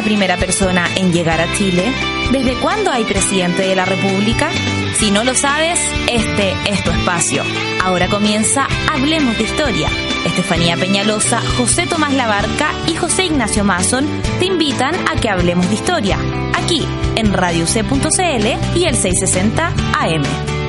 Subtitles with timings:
[0.00, 1.84] la primera persona en llegar a Chile?
[2.32, 4.50] ¿Desde cuándo hay presidente de la República?
[4.98, 5.78] Si no lo sabes,
[6.10, 7.42] este es tu espacio.
[7.84, 9.88] Ahora comienza Hablemos de Historia.
[10.24, 14.06] Estefanía Peñalosa, José Tomás Labarca y José Ignacio Mason
[14.38, 16.18] te invitan a que hablemos de historia,
[16.54, 16.82] aquí
[17.16, 20.59] en Radio C.cl y el 660 AM.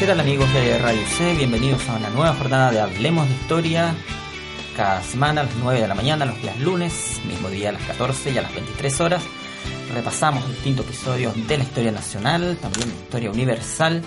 [0.00, 1.34] ¿Qué tal amigos de Radio C?
[1.34, 3.94] Bienvenidos a una nueva jornada de Hablemos de Historia.
[4.74, 7.82] Cada semana a las 9 de la mañana, los días lunes, mismo día a las
[7.82, 9.22] 14 y a las 23 horas.
[9.92, 14.00] Repasamos distintos episodios de la historia nacional, también de historia universal,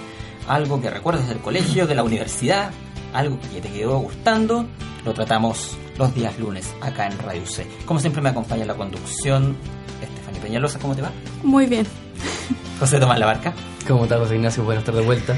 [0.48, 2.72] algo que recuerdes del colegio, de la universidad,
[3.14, 4.66] algo que te quedó gustando,
[5.06, 7.68] lo tratamos los días lunes acá en Radio C.
[7.86, 9.56] Como siempre me acompaña la conducción
[10.02, 11.12] Estefanía Peñalosa, ¿cómo te va?
[11.44, 11.86] Muy bien.
[12.80, 13.54] José Tomás Labarca.
[13.88, 14.64] ¿Cómo estás, José Ignacio?
[14.64, 15.36] Buenas estar de vuelta.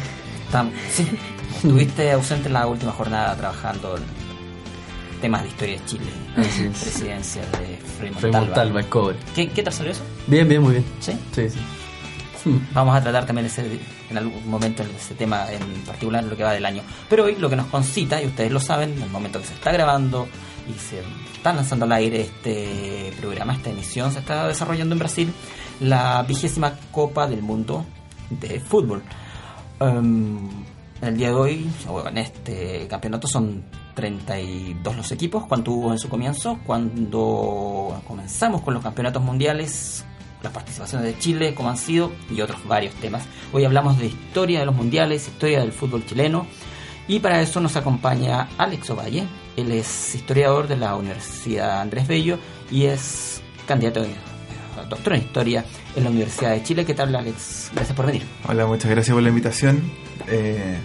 [0.51, 1.07] Tam- Sí,
[1.55, 4.03] estuviste ausente en la última jornada trabajando en
[5.21, 6.05] temas de historia de Chile,
[6.37, 6.77] Así es.
[6.79, 8.39] presidencia de Frei Montalva.
[8.41, 9.17] Montalva, el cobre.
[9.33, 10.03] ¿Qué, ¿Qué tal salió eso?
[10.27, 10.85] Bien, bien, muy bien.
[10.99, 11.13] ¿Sí?
[11.33, 11.59] Sí, sí.
[12.73, 16.43] Vamos a tratar también ese, en algún momento ese tema en particular en lo que
[16.43, 16.83] va del año.
[17.09, 19.55] Pero hoy lo que nos concita, y ustedes lo saben, en el momento que se
[19.55, 20.27] está grabando
[20.69, 20.99] y se
[21.35, 25.33] está lanzando al aire este programa, esta emisión, se está desarrollando en Brasil
[25.79, 27.83] la vigésima Copa del Mundo
[28.29, 29.01] de Fútbol.
[29.79, 30.49] Um,
[31.01, 35.45] el día de hoy, o en este campeonato, son 32 los equipos.
[35.47, 36.59] ¿Cuánto hubo en su comienzo?
[36.65, 40.05] Cuando comenzamos con los campeonatos mundiales,
[40.41, 43.23] las participaciones de Chile, cómo han sido, y otros varios temas.
[43.51, 46.47] Hoy hablamos de historia de los mundiales, historia del fútbol chileno,
[47.07, 49.27] y para eso nos acompaña Alex Ovalle.
[49.57, 52.39] Él es historiador de la Universidad Andrés Bello
[52.71, 54.34] y es candidato a
[54.83, 56.85] doctor en historia en la Universidad de Chile.
[56.85, 57.71] ¿Qué tal, Alex?
[57.73, 58.23] Gracias por venir.
[58.47, 59.81] Hola, muchas gracias por la invitación.
[60.27, 60.77] Eh,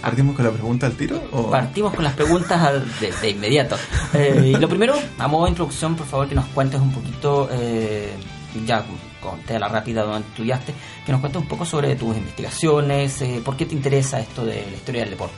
[0.00, 1.20] ¿Partimos con la pregunta al tiro?
[1.32, 1.50] O...
[1.50, 3.76] Partimos con las preguntas al- de, de inmediato.
[4.14, 7.48] Eh, y lo primero, a modo de introducción, por favor, que nos cuentes un poquito,
[7.50, 8.12] eh,
[8.64, 8.84] ya
[9.20, 10.72] conté la rápida donde estudiaste,
[11.04, 14.64] que nos cuentes un poco sobre tus investigaciones, eh, por qué te interesa esto de
[14.70, 15.34] la historia del deporte.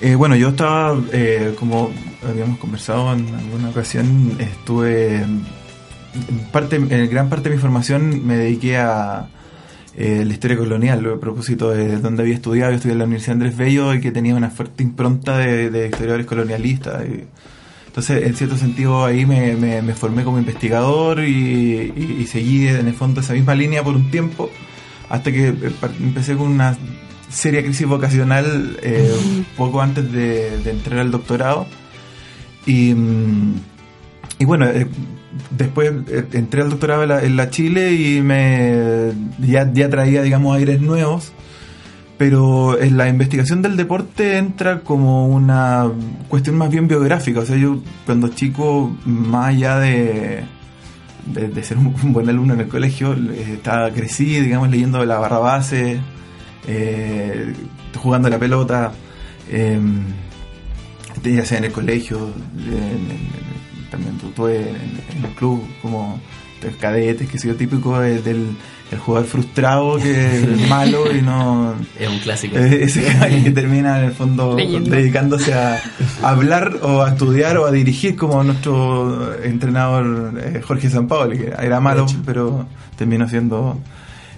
[0.00, 1.90] Eh, bueno, yo estaba, eh, como
[2.28, 5.24] habíamos conversado en alguna ocasión, estuve,
[6.52, 9.28] parte, en gran parte de mi formación me dediqué a
[9.96, 13.34] eh, la historia colonial, a propósito de donde había estudiado, yo estudié en la Universidad
[13.34, 17.04] Andrés Bello y que tenía una fuerte impronta de, de historiadores colonialistas.
[17.06, 17.24] y-
[17.86, 22.66] entonces, en cierto sentido, ahí me, me- me formé como investigador y, y- y seguí
[22.66, 24.50] en el fondo esa misma línea por un tiempo,
[25.08, 25.54] hasta que eh,
[26.00, 26.76] empecé con una
[27.30, 29.12] seria crisis vocacional eh,
[29.56, 31.66] poco antes de, de entrar al doctorado.
[32.66, 33.54] Y, mm,
[34.40, 34.88] y bueno, eh,
[35.50, 40.80] después eh, entré al doctorado en la, Chile y me ya, ya traía, digamos, aires
[40.80, 41.32] nuevos.
[42.16, 45.90] Pero en la investigación del deporte entra como una
[46.28, 47.40] cuestión más bien biográfica.
[47.40, 50.44] O sea, yo cuando chico, más allá de,
[51.26, 55.38] de, ser un, buen alumno en el colegio, eh, estaba, crecí, digamos, leyendo la barra
[55.38, 55.98] base,
[56.68, 57.52] eh,
[57.96, 58.92] jugando la pelota,
[59.50, 59.80] eh,
[61.24, 63.44] ya sea en el colegio, en- en-
[63.96, 66.20] también tuve en, en el club como
[66.62, 68.56] de cadetes, que soy típico de- del
[68.92, 72.56] el jugador frustrado que es malo y no Es un clásico.
[72.56, 73.02] eh, ese
[73.42, 74.90] que termina en el fondo Leyendo.
[74.90, 75.80] dedicándose a
[76.22, 81.80] hablar o a estudiar o a dirigir como nuestro entrenador eh, Jorge Sampaoli, que era
[81.80, 82.66] malo, pero
[82.96, 83.78] terminó siendo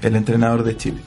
[0.01, 0.99] el entrenador de Chile.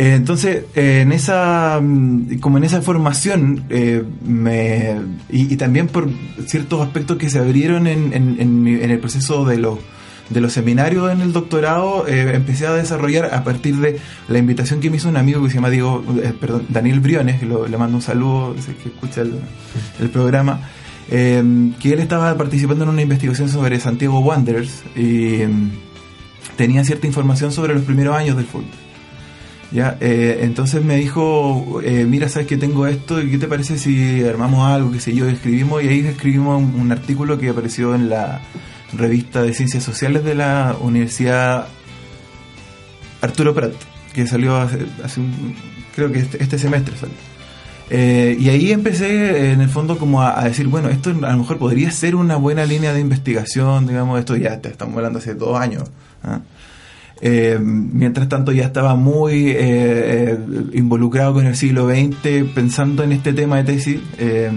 [0.00, 4.94] Eh, entonces, eh, en esa, mm, como en esa formación, eh, me,
[5.28, 6.08] y, también por
[6.46, 8.12] ciertos aspectos que se abrieron en,
[8.90, 9.78] el proceso de los
[10.30, 13.98] de los seminarios en el doctorado, eh, empecé a desarrollar a partir de
[14.28, 16.04] la invitación que me hizo un amigo que se llama Diego,
[16.38, 20.60] perdón, Daniel Briones, que lo- le mando un saludo, que escucha el, programa,
[21.08, 25.70] que él estaba participando en una investigación sobre Santiago Wanderers y mm,
[26.56, 28.66] tenía cierta información sobre los primeros años del fútbol.
[29.70, 33.76] Ya, eh, entonces me dijo, eh, mira, sabes que tengo esto, ¿y qué te parece
[33.76, 38.08] si armamos algo, qué sé yo, escribimos, y ahí escribimos un, artículo que apareció en
[38.08, 38.40] la
[38.94, 41.68] revista de Ciencias Sociales de la Universidad
[43.20, 43.74] Arturo Prat,
[44.14, 45.54] que salió hace, hace un,
[45.94, 47.16] creo que este, este semestre salió.
[47.90, 51.38] Eh, y ahí empecé, en el fondo, como a, a decir, bueno, esto a lo
[51.38, 55.34] mejor podría ser una buena línea de investigación, digamos, esto ya te estamos hablando hace
[55.34, 55.90] dos años.
[56.22, 56.40] ¿ah?
[57.20, 60.38] Eh, mientras tanto ya estaba muy eh, eh,
[60.74, 64.50] involucrado con el siglo XX, pensando en este tema de tesis, eh,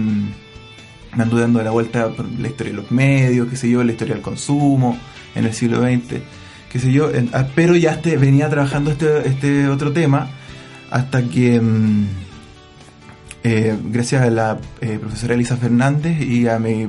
[1.12, 4.14] anduve dando la vuelta por la historia de los medios, qué sé yo, la historia
[4.14, 4.96] del consumo
[5.34, 6.20] en el siglo XX,
[6.70, 10.28] qué sé yo, ah, pero ya este, venía trabajando este, este otro tema
[10.90, 12.06] hasta que mm,
[13.90, 14.58] gracias a la
[15.00, 16.88] profesora Elisa Fernández y a mi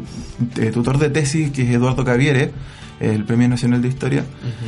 [0.58, 2.52] eh, tutor de tesis, que es Eduardo Caviere,
[3.00, 4.24] el Premio Nacional de Historia.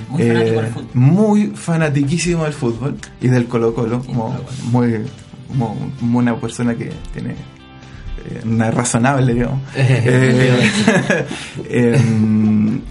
[0.10, 0.89] Muy fanático del fútbol.
[0.94, 4.36] Muy fanatiquísimo del fútbol y del Colo Colo, como,
[4.72, 5.01] muy,
[5.48, 9.62] como, una persona que tiene eh, una razonable, digamos.
[9.77, 11.25] Eh,
[11.69, 12.81] em,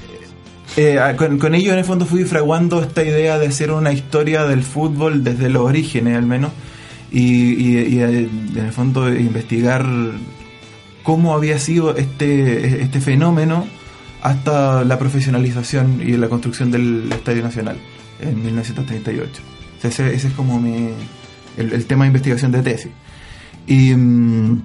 [0.76, 4.44] eh, con, con ello en el fondo fui fraguando esta idea de hacer una historia
[4.44, 6.50] del fútbol desde los orígenes al menos
[7.12, 9.86] y, y- y, eh, en el fondo investigar
[11.04, 13.66] cómo había sido este, este fenómeno
[14.24, 17.76] hasta la profesionalización y la construcción del Estadio Nacional
[18.20, 19.42] en 1938.
[19.76, 20.88] O sea, ese, es como mi,
[21.58, 22.90] el, tema de investigación de tesis.
[23.66, 24.62] Y mm,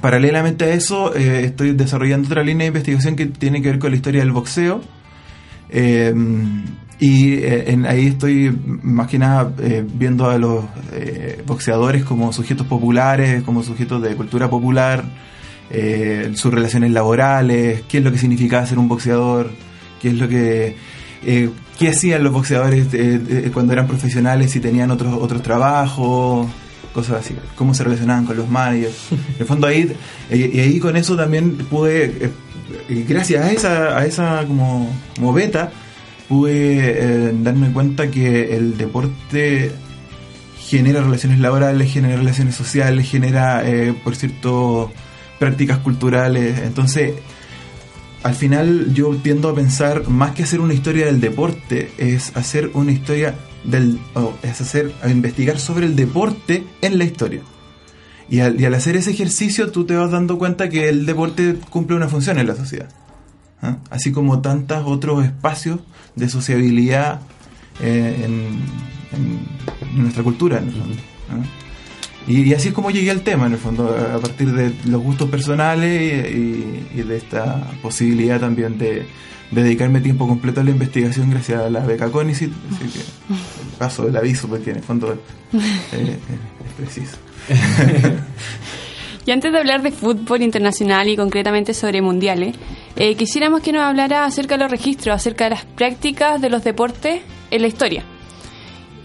[0.00, 3.92] paralelamente a eso, eh, estoy desarrollando otra línea de investigación que tiene que ver con
[3.92, 4.80] la historia del boxeo.
[5.70, 6.12] Eh,
[6.98, 9.52] y eh, ahí estoy más que nada
[9.94, 10.64] viendo a los
[11.46, 15.04] boxeadores como sujetos populares, como sujetos de cultura popular,
[15.70, 19.50] eh, sus relaciones laborales, qué es lo que significaba ser un boxeador,
[20.00, 20.76] qué es lo que...
[21.24, 26.46] eh, qué hacían los boxeadores eh, eh, cuando eran profesionales, si tenían otros otros trabajos,
[26.94, 28.94] cosas así, cómo se relacionaban con los managers.
[29.10, 29.92] En el fondo ahí,
[30.30, 32.30] eh, y ahí con eso también pude,
[33.06, 35.70] gracias a esa, a esa como, como beta,
[36.28, 39.70] pude darme cuenta que el deporte
[40.58, 44.90] genera relaciones laborales, genera relaciones sociales, genera, eh, por cierto,
[45.38, 46.58] prácticas culturales.
[46.60, 47.14] Entonces,
[48.22, 52.70] al final yo tiendo a pensar, más que hacer una historia del deporte, es hacer
[52.74, 53.34] una historia
[53.64, 53.98] del...
[54.42, 57.42] es hacer, investigar sobre el deporte en la historia.
[58.28, 61.56] Y al, y al hacer ese ejercicio tú te vas dando cuenta que el deporte
[61.70, 62.88] cumple una función en la sociedad.
[63.62, 63.78] ¿ah?
[63.90, 65.80] Así como tantos otros espacios
[66.16, 67.20] de sociabilidad
[67.80, 68.76] eh, en,
[69.94, 70.96] nuestra cultura, el fondo.
[71.30, 71.65] ¿ah?
[72.26, 75.30] Y, así es como llegué al tema, en el fondo, a partir de los gustos
[75.30, 79.06] personales y, de esta posibilidad también de,
[79.50, 82.52] de dedicarme tiempo completo a la investigación gracias a la beca CONICIT.
[82.72, 83.04] Así que
[83.78, 86.18] paso el aviso porque en el fondo eh,
[86.66, 87.16] es preciso.
[89.26, 92.54] Y antes de hablar de fútbol internacional y concretamente sobre mundiales,
[92.94, 96.62] eh, quisiéramos que nos hablara acerca de los registros, acerca de las prácticas de los
[96.62, 98.04] deportes en la historia.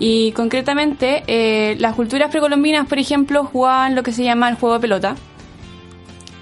[0.04, 4.74] Y concretamente, eh, las culturas precolombinas, por ejemplo, jugaban lo que se llama el juego
[4.76, 5.16] de pelota.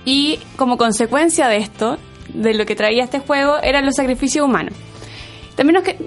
[0.06, 1.98] Y como consecuencia de esto,
[2.34, 4.74] de lo que traía este juego, eran los sacrificios humanos.
[5.58, 5.98] También nos que-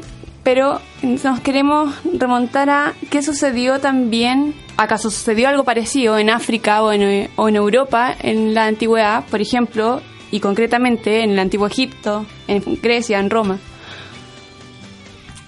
[0.42, 0.80] pero
[1.22, 7.28] nos queremos remontar a qué sucedió también, acaso sucedió algo parecido en África o en,
[7.36, 10.00] o en Europa en la antigüedad, por ejemplo,
[10.30, 13.58] y concretamente en el antiguo Egipto, en Grecia, en Roma.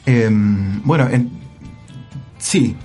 [0.04, 1.43] Eh, bueno, en-
[2.44, 2.76] sí.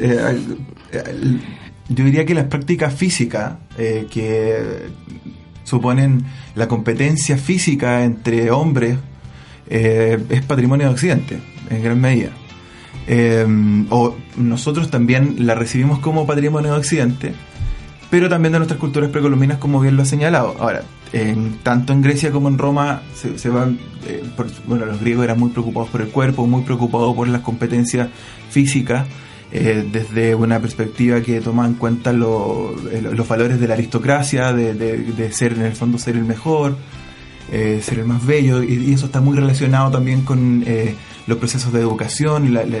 [0.00, 1.40] Eh, al-
[1.88, 4.88] yo diría que las prácticas físicas eh, que
[5.62, 6.24] suponen
[6.56, 8.98] la competencia física entre hombres
[9.68, 11.38] eh, es patrimonio de Occidente,
[11.70, 12.30] en gran medida.
[13.06, 13.46] Eh,
[13.90, 17.34] o nosotros también la recibimos como patrimonio de Occidente,
[18.10, 20.56] pero también de nuestras culturas precolombinas, como bien lo ha señalado.
[20.58, 20.82] Ahora,
[21.12, 25.24] en, tanto en Grecia como en Roma, se, se van, eh, por- bueno, los griegos
[25.24, 28.08] eran muy preocupados por el cuerpo, muy preocupados por las competencias
[28.50, 29.06] físicas,
[29.52, 34.52] eh, desde una perspectiva que toma en cuenta lo- eh, los valores de la aristocracia,
[34.52, 36.76] de, de- de ser en el fondo ser el mejor,
[37.52, 40.64] eh, ser el más bello, y, y eso está muy relacionado también con
[41.26, 42.54] los procesos de educación.
[42.54, 42.78] La- la-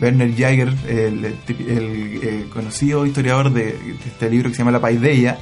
[0.00, 4.72] Werner Jaeger, el, el tipi- el, eh, conocido historiador de, este libro que se llama
[4.72, 5.38] La Paideia,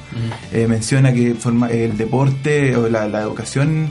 [0.51, 3.87] eh, menciona que forma, el deporte o la, la educación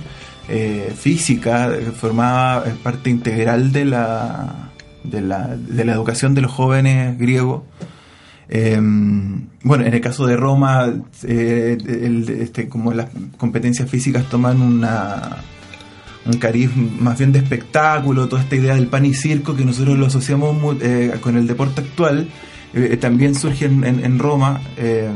[0.49, 4.71] eh, física formaba parte integral de la,
[5.04, 7.62] de la, de la educación de los jóvenes griegos.
[8.50, 8.78] Eh,
[9.62, 10.90] bueno, en el caso de Roma,
[11.25, 15.38] eh, el- este, como las competencias físicas toman una,
[16.29, 19.99] un cariz más bien de espectáculo, toda esta idea del pan y circo que nosotros
[19.99, 22.29] lo asociamos eh, con el deporte actual,
[22.75, 24.61] eh, también surge en, en- en Roma.
[24.77, 25.11] eh,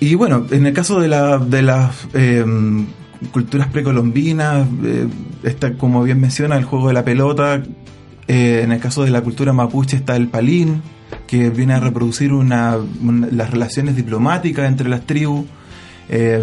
[0.00, 2.44] y bueno, en el caso de, la, de las eh,
[3.30, 5.06] culturas precolombinas, eh,
[5.44, 7.62] está, como bien menciona, el juego de la pelota.
[8.28, 10.80] eh, en el caso de la cultura mapuche está el palín,
[11.26, 12.78] que viene a reproducir una-
[13.30, 15.44] las relaciones diplomáticas entre las tribus,
[16.08, 16.42] eh,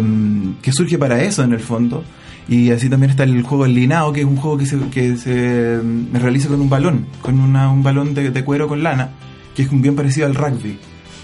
[0.62, 2.04] que surge para eso en el fondo.
[2.48, 5.16] Y así también está el juego del linao, que es un juego que se, que
[5.16, 9.10] se mm, realiza con un balón, con una- un balón de, de cuero con lana,
[9.54, 10.76] que es bien parecido al rugby.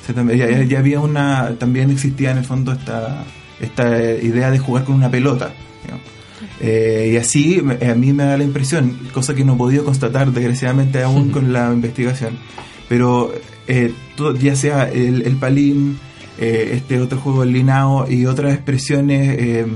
[0.02, 3.24] O sea, también- ya, ya había una, también existía en el fondo esta,
[3.60, 5.50] esta idea de jugar con una pelota.
[5.82, 6.04] digamos.
[6.60, 9.84] Eh, y así me- a mí me da la impresión, cosa que no he podido
[9.84, 12.38] constatar desgraciadamente aún con la investigación,
[12.88, 13.32] pero
[13.66, 15.98] eh, todo- ya sea el, el palín,
[16.38, 19.66] eh, este otro juego el linao y otras expresiones eh,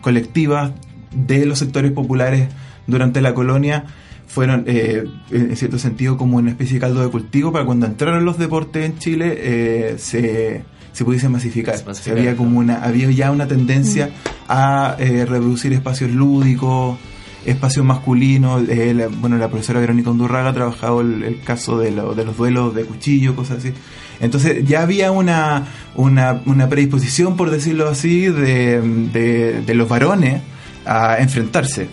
[0.00, 0.72] colectivas
[1.14, 2.48] de los sectores populares
[2.86, 3.84] durante la colonia
[4.26, 8.24] fueron eh, en cierto sentido como una especie de caldo de cultivo para cuando entraron
[8.24, 10.62] los deportes en Chile eh, se,
[10.92, 11.74] se pudiese masificar.
[12.04, 14.10] Se había como una había ya una tendencia
[14.48, 16.96] a eh, reproducir espacios lúdicos,
[17.44, 18.68] espacios masculinos.
[18.68, 22.24] eh, la- bueno, la profesora Verónica Undurraga ha trabajado el, el caso de, lo- de
[22.24, 23.72] los duelos de cuchillo, cosas así.
[24.20, 28.80] Entonces ya había una, una, una predisposición, por decirlo así, de,
[29.12, 30.42] de, de los varones
[30.84, 31.88] a enfrentarse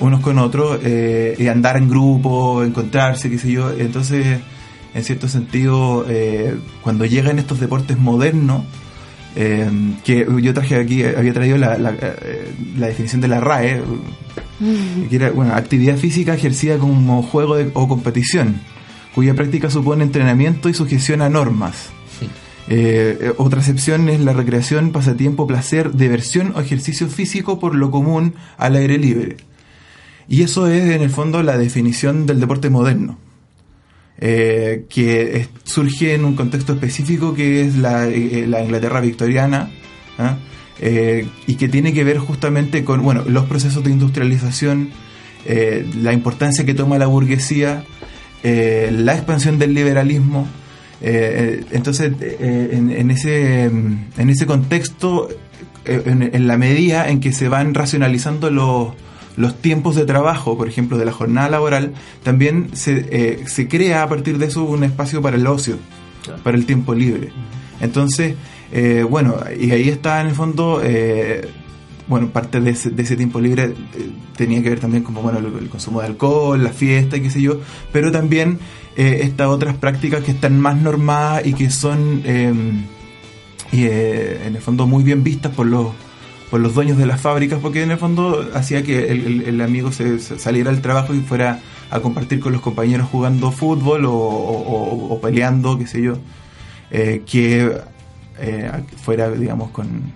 [0.00, 3.70] unos con otros eh, y andar en grupo, encontrarse, qué sé yo.
[3.72, 4.38] Entonces,
[4.94, 8.62] en cierto sentido, eh, cuando llegan estos deportes modernos,
[9.36, 9.68] eh,
[10.04, 13.82] que yo traje aquí, había traído la, la, eh, la definición de la RAE,
[15.10, 18.60] que era bueno, actividad física ejercida como juego de- o competición,
[19.18, 21.88] cuya práctica supone entrenamiento y sujeción a normas.
[22.68, 27.90] Eh, eh, otra excepción es la recreación, pasatiempo, placer, diversión o ejercicio físico por lo
[27.90, 29.38] común al aire libre.
[30.28, 33.18] Y eso es en el fondo la definición del deporte moderno,
[34.20, 39.68] eh, que es- surge en un contexto específico que es la, eh, la Inglaterra victoriana,
[40.16, 40.36] ¿ah?
[41.48, 44.90] Y que tiene que ver justamente con bueno, los procesos de industrialización,
[46.04, 47.82] la importancia que toma la burguesía,
[48.42, 50.46] eh, la expansión del liberalismo.
[51.00, 55.28] eh, eh, entonces, eh, en, en ese, en ese contexto,
[55.84, 58.88] en, en la medida en que se van racionalizando los,
[59.36, 61.92] los tiempos de trabajo, por ejemplo, de la jornada laboral,
[62.22, 65.76] también se, se crea a partir de eso un espacio para el ocio,
[66.24, 66.42] Claro.
[66.42, 67.30] para el tiempo libre.
[67.80, 68.34] Entonces,
[69.08, 70.82] bueno, y ahí está en el fondo,
[72.08, 75.38] bueno, parte de ese, de ese tiempo libre eh, tenía que ver también como, bueno,
[75.38, 77.60] el, el consumo de alcohol, la fiesta qué sé yo,
[77.92, 78.58] pero también
[78.96, 82.52] eh, estas otras prácticas que están más normadas y que son, eh,
[83.72, 85.88] y, en el fondo, muy bien vistas por los
[86.50, 90.18] por los dueños de las fábricas, porque en el fondo hacía que el, amigo se,
[90.18, 91.60] saliera al trabajo y fuera
[91.90, 94.12] a compartir con los compañeros jugando fútbol o-
[95.10, 96.14] o peleando, qué sé yo,
[96.90, 97.70] eh, que
[98.38, 98.70] eh,
[99.02, 100.14] fuera, digamos, con,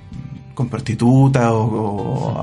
[0.54, 2.38] con prostituta o,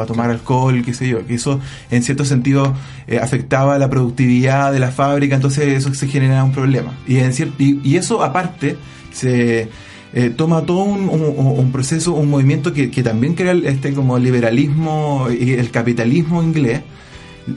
[0.00, 1.60] a, tomar alcohol, qué sé yo, que eso
[1.90, 2.74] en cierto sentido
[3.06, 6.94] eh, afectaba la productividad de la fábrica, entonces eso se generaba un problema.
[7.06, 8.76] Y, en y, y eso aparte
[9.12, 9.68] se
[10.12, 15.52] eh, toma todo un, proceso, un movimiento que, que también crea este como liberalismo y
[15.52, 16.80] el capitalismo inglés,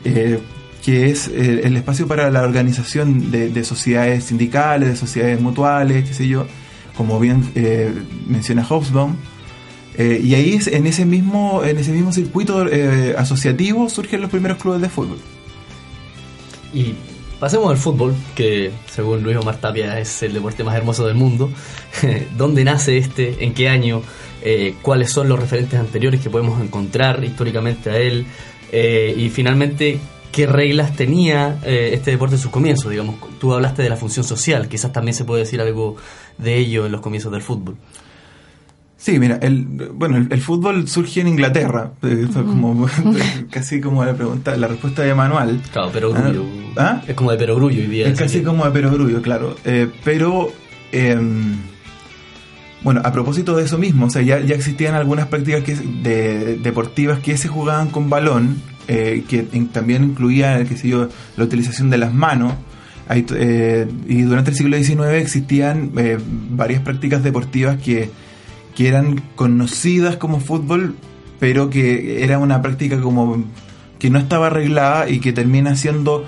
[0.03, 0.39] eh,
[0.83, 6.13] que es el espacio para la organización de, de sociedades sindicales, de sociedades mutuales, qué
[6.13, 6.45] sé yo,
[6.97, 7.41] como bien
[8.27, 9.15] menciona Hobsbawm.
[9.97, 14.57] Eh, y ahí en ese mismo en ese mismo circuito eh, asociativo surgen los primeros
[14.57, 15.19] clubes de fútbol.
[16.73, 16.95] Y
[17.39, 21.51] pasemos al fútbol, que según Luis Omar Tapia es el deporte más hermoso del mundo.
[22.37, 23.43] ¿Dónde nace este?
[23.43, 24.01] ¿En qué año?
[24.41, 28.25] Eh, ¿Cuáles son los referentes anteriores que podemos encontrar históricamente a él?
[28.71, 29.99] Eh, y finalmente,
[30.31, 32.89] ¿qué reglas tenía este deporte en sus comienzos?
[32.89, 35.95] Digamos, tú hablaste de la función social, quizás también se puede decir algo
[36.39, 37.77] de ello en los comienzos del fútbol.
[39.03, 42.87] Sí, mira, el, bueno, el, el fútbol surge en Inglaterra, eh, como
[43.51, 45.59] casi como la pregunta, la respuesta de manual.
[45.73, 46.45] Claro, perogrullo.
[46.77, 47.01] ¿Ah?
[47.05, 48.07] Es como de perogrullo hoy día.
[48.07, 49.57] Es casi que- como de perogrullo, claro.
[49.65, 50.53] Eh, pero,
[50.93, 51.55] em,
[52.81, 56.55] bueno, a propósito de eso mismo, o sea, ya, ya existían algunas prácticas que, de,
[56.63, 59.43] deportivas que se jugaban con balón, eh, que
[59.73, 62.53] también incluía, qué sé yo, la utilización de las manos.
[63.09, 66.17] Hay eh, y durante el siglo XIX existían eh,
[66.51, 68.09] varias prácticas deportivas que,
[68.75, 70.95] que eran conocidas como fútbol,
[71.39, 73.43] pero que era una práctica como
[73.99, 76.25] que no estaba arreglada y que termina siendo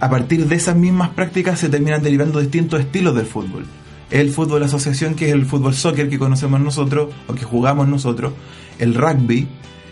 [0.00, 3.64] a partir de esas mismas prácticas se terminan derivando distintos estilos del fútbol.
[4.10, 8.32] El fútbol asociación, que es el fútbol soccer que conocemos nosotros, o que jugamos nosotros,
[8.78, 9.48] el rugby,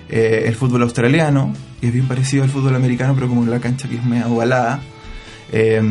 [0.08, 3.88] eh, el fútbol australiano, que es bien parecido al fútbol americano, pero como la cancha
[3.88, 4.80] que es media ovalada,
[5.52, 5.82] eh,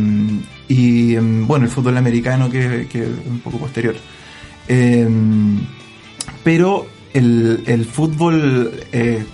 [0.67, 3.95] y em, bueno, el fútbol americano que, es un poco posterior.
[4.67, 5.07] Eh,
[6.45, 9.25] pero el, el fútbol eh,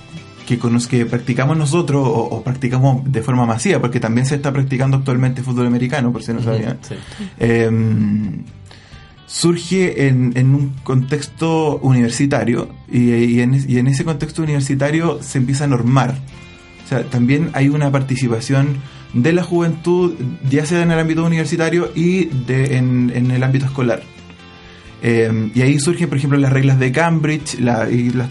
[0.48, 4.52] que, cono- que practicamos nosotros o, o practicamos de forma masiva, porque también se está
[4.52, 6.96] practicando actualmente fútbol americano, por si no sabían, Sí.
[7.40, 7.70] eh,
[9.28, 15.38] surge en, en un contexto universitario y, y en, y en ese contexto universitario se
[15.38, 16.18] empieza a normar.
[16.86, 18.78] O sea, también hay una participación
[19.14, 20.14] de la juventud,
[20.50, 24.04] ya sea en el ámbito universitario y de, en, en el ámbito escolar.
[25.04, 28.30] Eh, y ahí surgen, por ejemplo, las reglas de Cambridge, la, y las,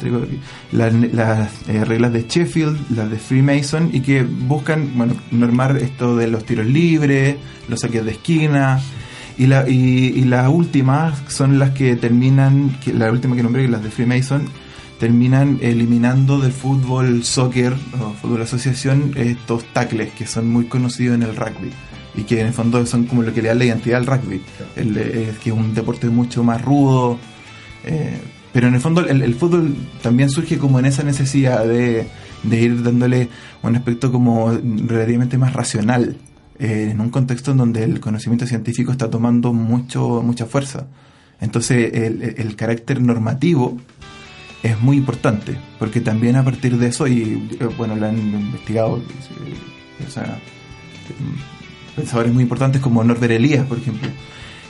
[0.71, 6.17] las, las, eh, reglas de Sheffield, las de Freemason, y que buscan bueno, normar esto
[6.17, 7.37] de los tiros libres,
[7.69, 8.81] los saques de esquina.
[9.37, 13.69] Y, la, y, y las últimas son las que terminan, que, la última que nombré,
[13.69, 14.43] las de Freemason,
[15.01, 21.23] terminan eliminando del fútbol soccer o fútbol asociación estos tackles que son muy conocidos en
[21.23, 21.71] el rugby
[22.15, 24.43] y que en el fondo son como lo que le da la identidad al rugby,
[24.77, 27.19] el, es que es un deporte mucho más rudo,
[27.85, 28.19] eh,
[28.53, 32.07] pero en el fondo el, el, fútbol también surge como en esa necesidad de,
[32.43, 33.29] de ir dándole
[33.63, 36.17] un aspecto como relativamente más racional,
[36.59, 40.87] eh, en un contexto en donde el conocimiento científico está tomando mucho mucha fuerza.
[41.41, 43.79] Entonces el, el carácter normativo
[44.63, 49.03] es muy importante, porque también a partir de eso, y eh, bueno, lo han investigado,
[50.07, 50.39] o sea,
[51.97, 54.09] pensadores muy importantes como Norbert Elias, por ejemplo,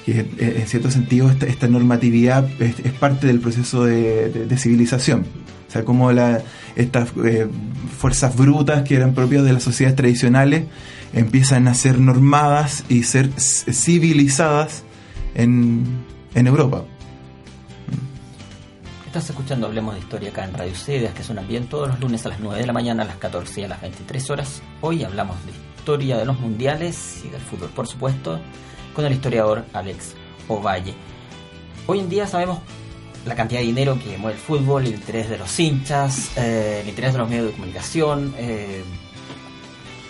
[0.05, 5.27] que en cierto sentido esta, normatividad es, parte del proceso de, civilización.
[5.69, 7.47] O sea, como estas eh,
[7.97, 10.65] fuerzas brutas que eran propias de las sociedades tradicionales
[11.13, 14.83] empiezan a ser normadas y ser civilizadas
[15.35, 15.85] en,
[16.35, 16.85] en Europa.
[19.07, 22.25] Estás escuchando Hablemos de Historia acá en Radio Cedas, que suenan bien todos los lunes
[22.27, 24.63] a las 9 de la mañana, a las 14 y a las 23 horas.
[24.83, 28.39] Hoy hablamos de historia de los mundiales y del fútbol, por supuesto,
[28.95, 30.15] con el historiador Alex
[30.47, 30.95] Ovalle.
[31.89, 32.61] Hoy en día sabemos
[33.27, 36.89] la cantidad de dinero que mueve el fútbol, el interés de los hinchas, eh, el
[36.89, 38.85] interés de los medios de comunicación, eh,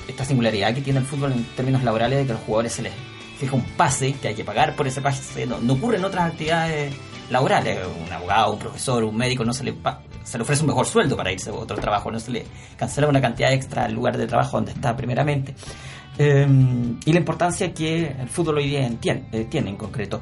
[0.06, 2.82] esta singularidad que tiene el fútbol en términos laborales de que a los jugadores se
[2.82, 2.92] les
[3.38, 6.30] fija un pase, que hay que pagar por ese pase, no, no ocurre en otras
[6.30, 6.92] actividades
[7.30, 9.74] laborales, un abogado, un profesor, un médico, no se le,
[10.24, 12.46] se le ofrece un mejor sueldo para irse a otro trabajo, no se le
[12.76, 15.54] cancela una cantidad extra al lugar de trabajo donde está primeramente.
[16.18, 16.46] Eh,
[17.04, 20.20] y la importancia que el fútbol hoy día tiene, eh, tiene en concreto.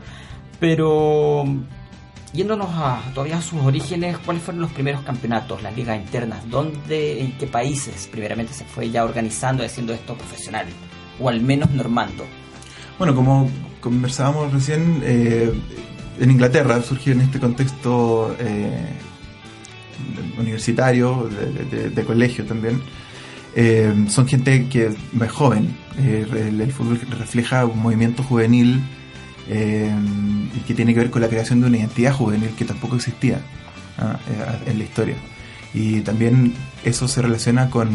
[0.60, 1.44] Pero
[2.32, 6.48] yéndonos a todavía a sus orígenes, ¿cuáles fueron los primeros campeonatos, las ligas internas?
[6.48, 10.66] ¿Dónde, en qué países primeramente se fue ya organizando y haciendo esto profesional?
[11.20, 12.24] O al menos normando.
[12.98, 13.48] Bueno, como
[13.80, 15.52] conversábamos recién, eh,
[16.20, 18.88] en Inglaterra surgió en este contexto eh,
[20.38, 21.28] universitario,
[21.70, 22.80] de, colegio también.
[23.54, 28.82] Eh, son gente que es joven, eh, el, el, fútbol refleja un movimiento juvenil
[29.48, 33.40] y que tiene que ver con la creación de una identidad juvenil que tampoco existía
[33.96, 34.18] ¿ah?
[34.66, 35.16] en la historia.
[35.72, 36.54] Y también
[36.84, 37.88] eso se relaciona con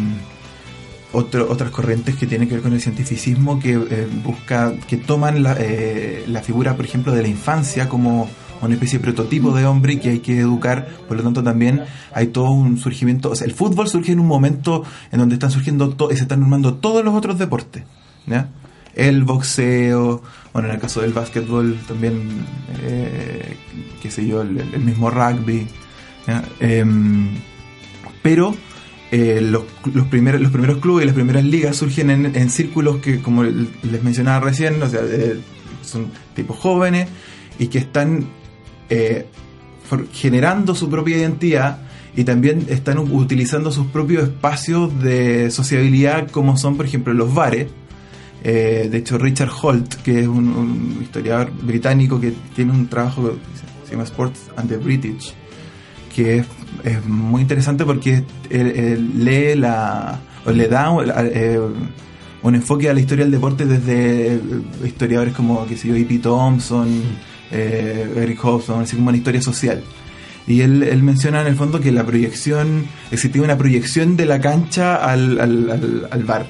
[1.13, 5.43] otro, otras corrientes que tienen que ver con el cientificismo que eh, busca, que toman
[5.43, 8.27] la, eh, la, figura, por ejemplo, de la infancia como
[8.65, 12.27] una especie de prototipo de hombre que hay que educar, por lo tanto también hay
[12.27, 15.89] todo un surgimiento, o sea, el fútbol surge en un momento en donde están surgiendo,
[15.89, 17.83] to, se están normando todos los otros deportes.
[18.95, 20.21] El boxeo,
[20.53, 22.45] bueno, en el caso del básquetbol también,
[22.83, 23.57] eh,
[24.01, 25.67] qué sé yo, el, mismo rugby,
[26.59, 26.85] eh,
[28.21, 28.55] pero
[29.15, 33.21] eh, los, los, primeros, los primeros clubes y las primeras ligas surgen en, círculos que,
[33.21, 35.39] como les mencionaba recién, o sea, eh,
[35.83, 37.09] son tipos jóvenes
[37.59, 38.25] y que están
[38.89, 39.27] eh,
[40.13, 41.83] generando su propia identidad
[42.15, 47.67] y también están utilizando sus propios espacios de sociabilidad como son, por ejemplo, los bares.
[48.43, 53.85] De hecho, Richard Holt, que es un, un, historiador británico que tiene un trabajo que
[53.85, 55.35] se llama Sports and the British,
[56.15, 56.47] que es,
[56.83, 60.93] es muy interesante porque lee la o le da
[61.33, 61.59] eh,
[62.41, 64.39] un enfoque a la historia del deporte desde
[64.85, 66.19] historiadores como que sé yo E.P.
[66.19, 66.89] Thompson
[67.51, 69.83] eh, Eric Hobson así como una historia social.
[70.45, 74.41] Y él, él, menciona en el fondo que la proyección existía una proyección de la
[74.41, 76.47] cancha al, al, al, al bar.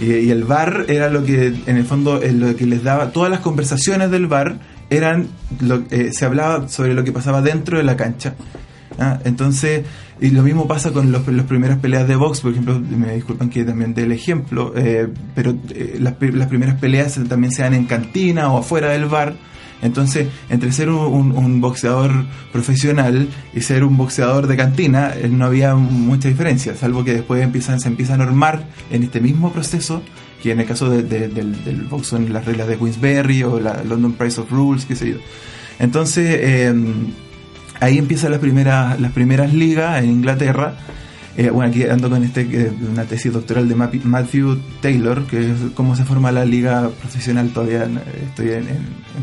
[0.00, 3.12] Y, y, el bar era lo que en el fondo es lo que les daba
[3.12, 4.58] todas las conversaciones del bar
[4.90, 5.28] eran
[5.60, 8.34] lo, eh, se hablaba sobre lo que pasaba dentro de la cancha
[8.98, 9.20] ¿Ah?
[9.24, 9.84] Entonces,
[10.20, 13.64] y lo mismo pasa con las primeras peleas de box, por ejemplo, me disculpan que
[13.64, 15.06] también dé el ejemplo, eh,
[15.36, 19.36] pero eh, las, las, primeras peleas también se dan en cantina o afuera del bar.
[19.80, 22.10] Entonces, entre ser un, un, un boxeador
[22.50, 27.40] profesional y ser un boxeador de cantina, eh, no había mucha diferencia, salvo que después
[27.40, 30.02] empiezan, se empieza a normar en este mismo proceso,
[30.42, 33.60] que en el caso de, de, del, del box son las reglas de Queensberry o
[33.60, 35.16] la London Price of Rules, qué sé yo.
[35.78, 36.74] Entonces, eh,
[37.80, 40.74] ahí empiezan las primeras, las primeras ligas en Inglaterra.
[41.36, 45.56] Eh, bueno, aquí ando con este, eh, una tesis doctoral de Matthew Taylor, que es
[45.74, 47.50] cómo se forma la liga profesional.
[47.50, 47.88] Todavía
[48.28, 48.66] estoy en,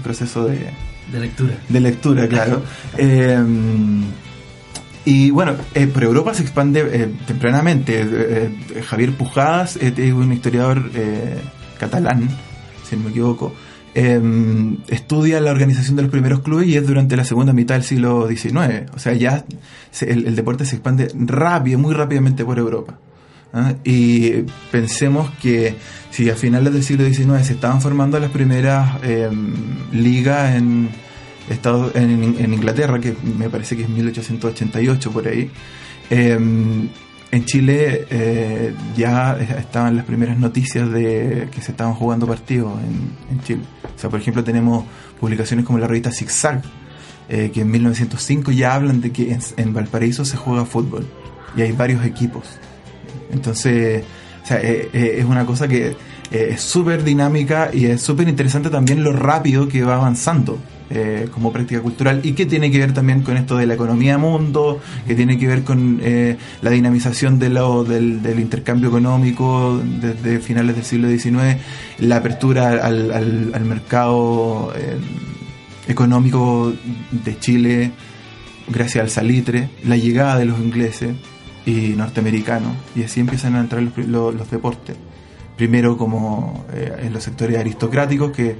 [0.01, 0.69] proceso de,
[1.11, 1.53] de lectura.
[1.67, 2.63] De lectura, claro.
[2.97, 3.43] eh,
[5.05, 8.51] y bueno, eh, por Europa se expande eh, tempranamente.
[8.87, 10.89] Javier Pujadas es un historiador
[11.77, 12.29] catalán,
[12.89, 13.53] si no me equivoco.
[13.95, 17.83] Em, estudia la organización de los primeros clubes y es durante la segunda mitad del
[17.83, 18.91] siglo XIX.
[18.93, 19.43] O sea, ya
[19.91, 22.99] se- el, el deporte se expande rápido, muy rápidamente por Europa.
[23.53, 23.73] ¿ah?
[23.83, 25.75] Y pensemos que
[26.11, 29.53] si a finales del siglo XIX se estaban formando las primeras em,
[29.93, 30.89] ligas en,
[31.49, 35.49] en Inglaterra, que me parece que es 1888 por ahí,
[36.09, 36.89] em,
[37.35, 42.73] en Chile eh, ya estaban las primeras noticias de que se estaban jugando partidos
[43.29, 43.63] en, Chile.
[43.95, 44.85] O sea, por ejemplo, tenemos
[45.19, 46.61] publicaciones como la revista Zigzag,
[47.27, 51.05] eh, que en 1905 ya hablan de que en, en Valparaíso se juega fútbol
[51.55, 52.45] y hay varios equipos.
[53.31, 54.03] Entonces,
[54.43, 55.95] o sea, eh, eh, es una cosa que
[56.31, 60.59] eh, es súper dinámica y es súper interesante también lo rápido que va avanzando
[60.91, 62.19] eh, como práctica cultural.
[62.21, 65.47] Y que tiene que ver también con esto de la economía mundo, que tiene que
[65.47, 71.57] ver con eh, la dinamización de lo, del, intercambio económico desde finales del siglo XIX,
[71.97, 74.97] la apertura al, mercado eh,
[75.87, 76.71] económico
[77.11, 77.91] de Chile
[78.67, 81.15] gracias al salitre, la llegada de los ingleses
[81.65, 84.95] y norteamericanos, y así empiezan a entrar los, los deportes.
[85.55, 88.57] Primero como eh, en los sectores aristocráticos, que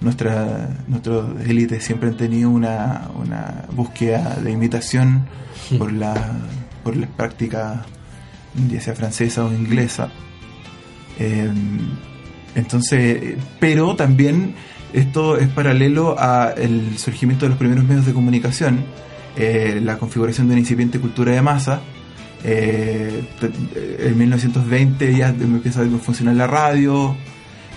[0.00, 5.26] nuestra, nuestras élites siempre han tenido una, una búsqueda de imitación
[5.78, 6.14] por la,
[6.82, 7.80] por las prácticas,
[8.70, 10.10] ya sea francesa o inglesa.
[11.18, 11.50] Eh,
[12.54, 14.54] entonces, pero también
[14.92, 18.84] esto es paralelo al surgimiento de los primeros medios de comunicación,
[19.36, 21.80] eh, la configuración de una incipiente cultura de masa.
[22.44, 27.16] Eh, te- en 1920 ya empieza a funcionar la radio,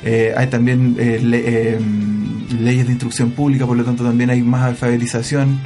[0.04, 1.43] eh, hay también eh, le-
[1.74, 1.80] eh,
[2.60, 5.60] leyes de instrucción pública, por lo tanto también hay más alfabetización.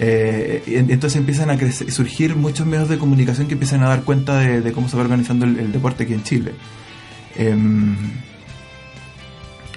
[0.00, 4.38] Eh, entonces empiezan a crecer- surgir muchos medios de comunicación que empiezan a dar cuenta
[4.38, 6.52] de, cómo se va organizando el, deporte aquí en Chile.
[7.36, 7.96] Em,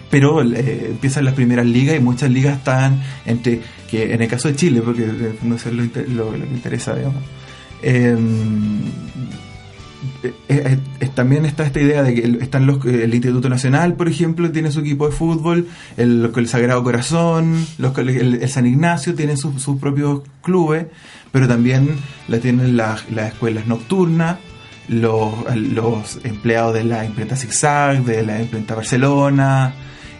[0.09, 4.49] pero eh, empiezan las primeras ligas y muchas ligas están entre, que en el caso
[4.49, 7.23] de Chile, porque eh, no sé lo, lo- lo que interesa, digamos,
[7.83, 8.17] eh,
[10.23, 14.51] eh, eh, también está esta idea de que están los el Instituto Nacional, por ejemplo,
[14.51, 15.67] tiene su equipo de fútbol,
[15.97, 18.09] el, el Sagrado Corazón, los, el,
[18.41, 20.87] el San Ignacio tiene sus, sus propios clubes,
[21.31, 24.37] pero también la tienen las, las escuelas nocturnas,
[24.87, 29.73] los, los empleados de la imprenta Zigzag, de la imprenta Barcelona,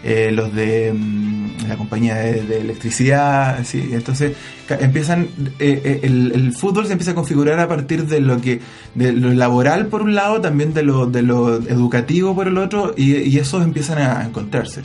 [0.04, 3.90] eh, los de mm, la compañía de, electricidad, así.
[3.92, 4.32] entonces
[4.80, 5.28] empiezan
[5.60, 8.60] eh, eh, el, fútbol se empieza a configurar a partir de lo que
[8.96, 12.94] de lo laboral por un lado, también de lo de lo educativo por el otro
[12.96, 14.82] y, esos empiezan a encontrarse.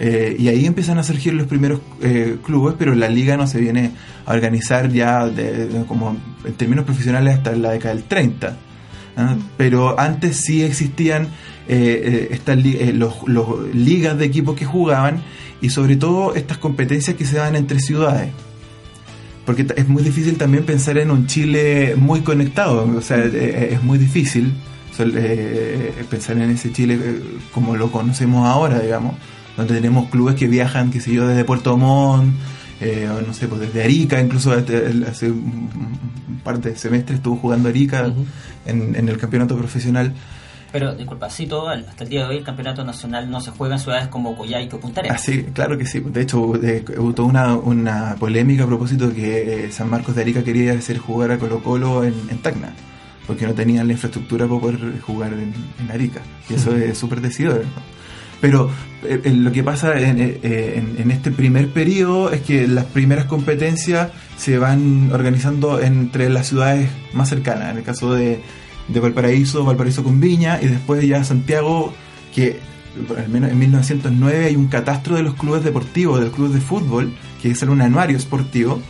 [0.00, 1.78] Y ahí empiezan a surgir los primeros
[2.44, 3.92] clubes, pero la liga no se viene
[4.26, 8.56] a organizar ya de- como en términos profesionales hasta la década del 30.
[9.16, 9.36] ¿Ah?
[9.56, 11.28] Pero antes sí existían
[11.68, 15.22] eh, eh, estas eh, los, los ligas de equipos que jugaban
[15.60, 18.30] y sobre todo estas competencias que se dan entre ciudades.
[19.46, 23.82] Porque es muy difícil también pensar en un Chile muy conectado, o sea, eh, es
[23.82, 24.52] muy difícil
[26.10, 26.98] pensar en ese Chile
[27.52, 29.16] como lo conocemos ahora, digamos,
[29.56, 32.34] donde tenemos clubes que viajan, qué sé yo, desde Puerto Montt,
[32.82, 36.00] eh, no sé, pues desde Arica, incluso hace un,
[36.42, 38.12] par de semestres estuvo jugando Arica
[38.66, 40.12] en, en el campeonato profesional.
[40.72, 43.74] Pero, disculpa, sí, todo, hasta el día de hoy el campeonato nacional no se juega
[43.74, 45.20] en ciudades como Coyhaique o Punta Arenas.
[45.20, 46.00] Así, claro que sí.
[46.00, 50.22] De hecho, hubo toda una, una polémica a propósito de que eh, San Marcos de
[50.22, 52.72] Arica quería hacer jugar a Colo Colo en, en Tacna,
[53.26, 56.22] porque no tenían la infraestructura para poder jugar en, en Arica.
[56.48, 57.66] Y eso es súper decidor.
[57.66, 58.01] ¿no?
[58.42, 58.68] Pero
[59.04, 62.84] eh, eh, lo que pasa en, eh, en- en este primer periodo es que las
[62.84, 67.70] primeras competencias se van organizando entre las ciudades más cercanas.
[67.70, 68.40] En el caso de,
[68.88, 71.94] de Valparaíso, Valparaíso con Viña, y después ya Santiago,
[72.34, 72.58] que
[73.16, 76.60] al menos en 1909 hay un catastro de los clubes deportivos, de los clubes de
[76.60, 78.82] fútbol, que es un anuario esportivo,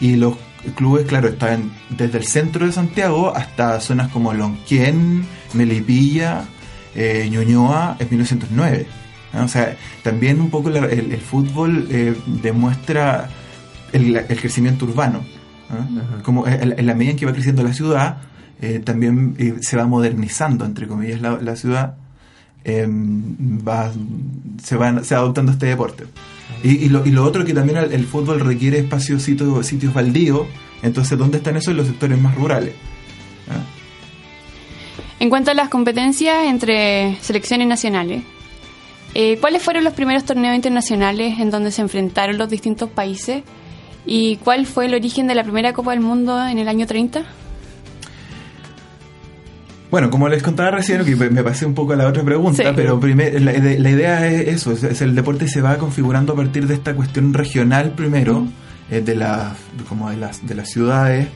[0.00, 0.34] y los
[0.76, 6.44] clubes, claro, están desde el centro de Santiago hasta zonas como Lonquén, Melipilla,
[6.94, 8.86] eh, Ñuñoa, es 1909.
[9.34, 9.44] ¿no?
[9.44, 13.28] O sea, también un poco la- el, el fútbol eh, demuestra
[13.92, 15.22] el, el crecimiento urbano.
[15.70, 16.22] ¿no?
[16.22, 18.18] Como en, en la medida en que va creciendo la ciudad,
[18.60, 21.94] eh, también eh, se va modernizando, entre comillas, la, la ciudad,
[22.64, 23.90] eh, va,
[24.62, 26.04] se, va, se va adoptando este deporte.
[26.62, 29.94] Y, y lo, y lo otro que también el, el fútbol requiere espacios, sitios, sitios
[29.94, 30.42] baldíos,
[30.82, 31.68] entonces ¿dónde están esos?
[31.72, 32.74] En los sectores más rurales.
[35.22, 38.24] En cuanto a las competencias entre selecciones nacionales,
[39.14, 43.44] eh, ¿cuáles fueron los primeros torneos internacionales en donde se enfrentaron los distintos países?
[44.04, 47.22] ¿Y cuál fue el origen de la primera Copa del Mundo en el año 30?
[49.92, 52.70] Bueno, como les contaba recién, que me pasé un poco a la otra pregunta, Sí.
[52.74, 56.36] pero primer, la, la idea es eso, es, es el deporte se va configurando a
[56.36, 58.48] partir de esta cuestión regional primero,
[58.90, 59.52] eh, de las
[59.88, 61.28] como de las de las ciudades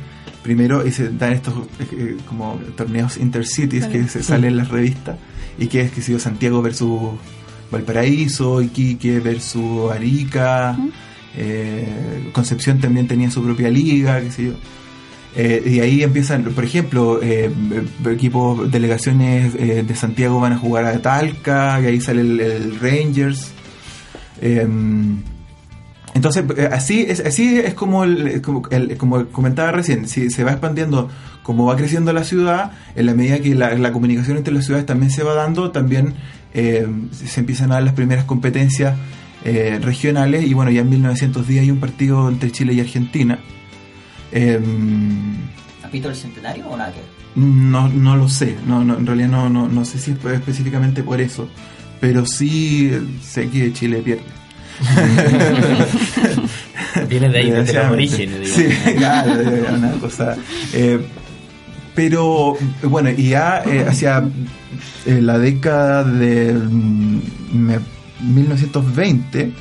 [0.42, 5.16] primero y se dan estos eh, como torneos intercities que se salen en las revistas
[5.58, 7.12] y que es que Santiago versus
[7.70, 10.76] Valparaíso, Iquique versus Arica,
[11.36, 14.52] eh, Concepción también tenía su propia liga, qué sé yo.
[15.38, 20.58] Eh, y ahí empiezan, por ejemplo, eh, eh, equipos, delegaciones eh, de Santiago van a
[20.58, 23.52] jugar a Talca, y ahí sale el, el Rangers.
[26.16, 30.44] Entonces, eh, así es, así es como, el, como, el- como comentaba recién, si se
[30.44, 31.10] va expandiendo,
[31.42, 34.86] como va creciendo la ciudad, en la medida que la, la comunicación entre las ciudades
[34.86, 36.14] también se va dando, también
[36.54, 38.96] eh, se empiezan a dar las primeras competencias
[39.44, 43.38] eh, regionales, y bueno, ya en 1910 hay un partido entre Chile y Argentina.
[44.32, 44.58] Eh,
[45.82, 47.00] ¿Capítulo del centenario o nada que
[47.40, 51.02] no, no lo sé, no, no, en realidad no, no, no sé si es específicamente
[51.02, 51.46] por eso,
[52.00, 52.90] pero sí
[53.22, 54.24] sé que Chile pierde.
[57.08, 58.64] Viene de ahí, desde los orígenes, Sí,
[58.96, 59.32] claro,
[59.74, 60.36] una cosa.
[60.72, 60.98] eh,
[61.94, 64.24] pero bueno, y ya eh, hacia
[65.06, 67.20] eh, la década de mm,
[67.52, 67.78] me-
[68.20, 69.52] 1920,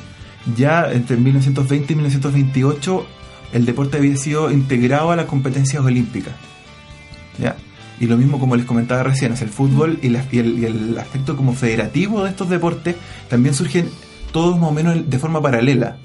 [0.56, 3.06] ya entre 1920 y 1928,
[3.52, 6.34] el deporte había sido integrado a las competencias olímpicas.
[7.38, 7.56] ¿ya?
[8.00, 10.58] Y lo mismo como les comentaba recién, o sea, el fútbol y, la- y el,
[10.58, 12.96] y el aspecto como federativo de estos deportes
[13.28, 13.88] también surgen
[14.32, 15.96] todos más o menos de forma paralela.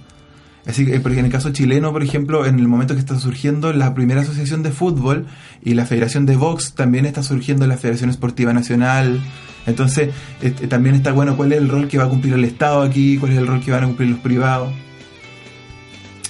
[0.65, 3.73] Así que, porque en el caso chileno, por ejemplo, en el momento que está surgiendo
[3.73, 5.25] la primera asociación de fútbol
[5.63, 9.19] y la Federación de Box, también está surgiendo la Federación Esportiva Nacional.
[9.65, 10.09] Entonces,
[10.41, 13.17] este, también está bueno cuál es el rol que va a cumplir el Estado aquí,
[13.17, 14.71] cuál es el rol que van a cumplir los privados,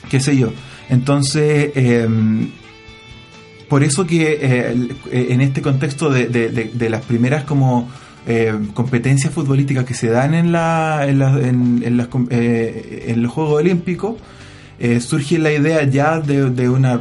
[0.09, 0.53] qué sé yo.
[0.89, 2.49] Entonces, em,
[3.69, 4.75] por eso que eh,
[5.11, 7.89] eh, en este contexto de- de las primeras como
[8.27, 11.83] eh, competencias futbolísticas que se dan en, la, en, la- en-
[12.29, 14.15] eh, en los Juegos Olímpicos,
[14.79, 16.99] eh, surge la idea ya de, una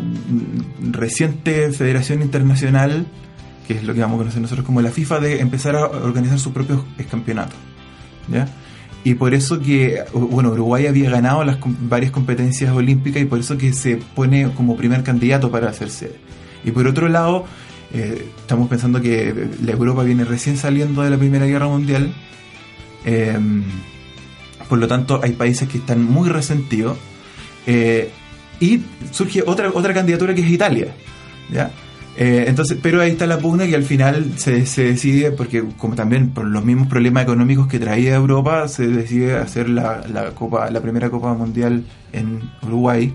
[0.93, 3.07] reciente federación internacional,
[3.67, 6.39] que es lo que vamos a conocer nosotros como la FIFA, de empezar a organizar
[6.39, 7.57] sus propios campeonatos.
[8.31, 8.49] ¿ya?
[9.05, 11.57] Y por eso que, bueno, Uruguay había ganado las
[11.89, 16.17] varias competencias olímpicas y por eso que se pone como primer candidato para hacer sede.
[16.65, 17.47] Y por otro lado,
[17.93, 22.13] eh, estamos pensando que la Europa viene recién saliendo de la Primera Guerra Mundial.
[23.05, 23.39] eh,
[24.69, 26.97] por lo tanto, hay países que están muy resentidos.
[27.67, 28.11] eh,
[28.61, 30.95] y surge otra, otra candidatura que es Italia.
[31.51, 31.71] ¿ya?
[32.17, 35.95] Eh, entonces, pero ahí está la pugna que al final se, se decide, porque como
[35.95, 40.71] también por los mismos problemas económicos que traía Europa, se decide hacer la, la copa,
[40.71, 43.13] la primera Copa Mundial en Uruguay.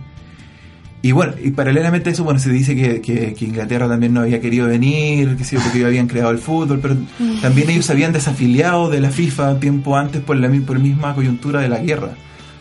[1.05, 4.21] Y bueno, y paralelamente a eso, bueno, se dice que, que- que Inglaterra también no
[4.21, 6.95] había querido venir, que sí, porque ellos habían creado el fútbol, pero
[7.43, 11.61] también ellos se habían desafiliado de la FIFA tiempo antes por la por misma coyuntura
[11.61, 12.13] de la guerra.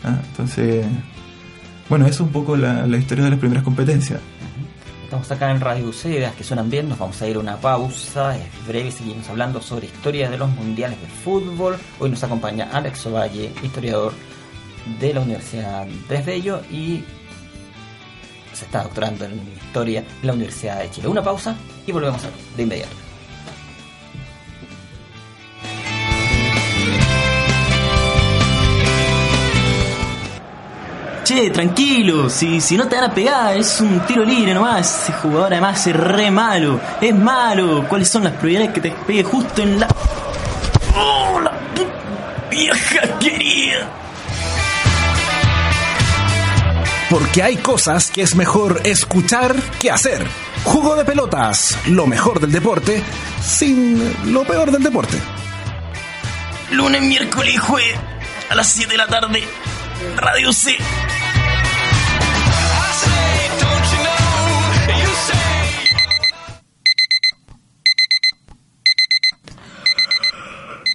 [0.05, 0.19] ¿ah?
[0.31, 0.85] Entonces,
[1.89, 4.21] bueno, eso es un poco la, la historia de las primeras competencias.
[5.05, 7.57] Estamos acá en Radio UC, ideas que suenan bien, nos vamos a ir a una
[7.57, 11.77] pausa, es breve, seguimos hablando sobre historia de los mundiales del fútbol.
[11.99, 14.13] Hoy nos acompaña Alex Ovalle, historiador
[15.01, 17.05] de la Universidad Andrés Bello y
[18.65, 21.09] está doctorando en historia en la Universidad de Chile.
[21.09, 22.97] Una pausa y volvemos a de inmediato.
[31.25, 35.05] Che, tranquilo, si, si no te van a pegar, es un tiro libre nomás.
[35.05, 37.87] Ese jugador además es re malo, es malo.
[37.89, 39.89] ¿Cuáles son las probabilidades que te pegue justo en la.
[40.95, 41.53] ¡Oh, la
[42.51, 44.04] vieja querida!
[47.15, 50.27] Porque hay cosas que es mejor escuchar que hacer.
[50.65, 53.05] Jugo de pelotas, lo mejor del deporte,
[53.41, 55.17] sin lo peor del deporte.
[56.73, 57.97] Lunes, miércoles y jueves,
[58.51, 59.45] a las 7 de la tarde,
[60.17, 60.77] Radio C.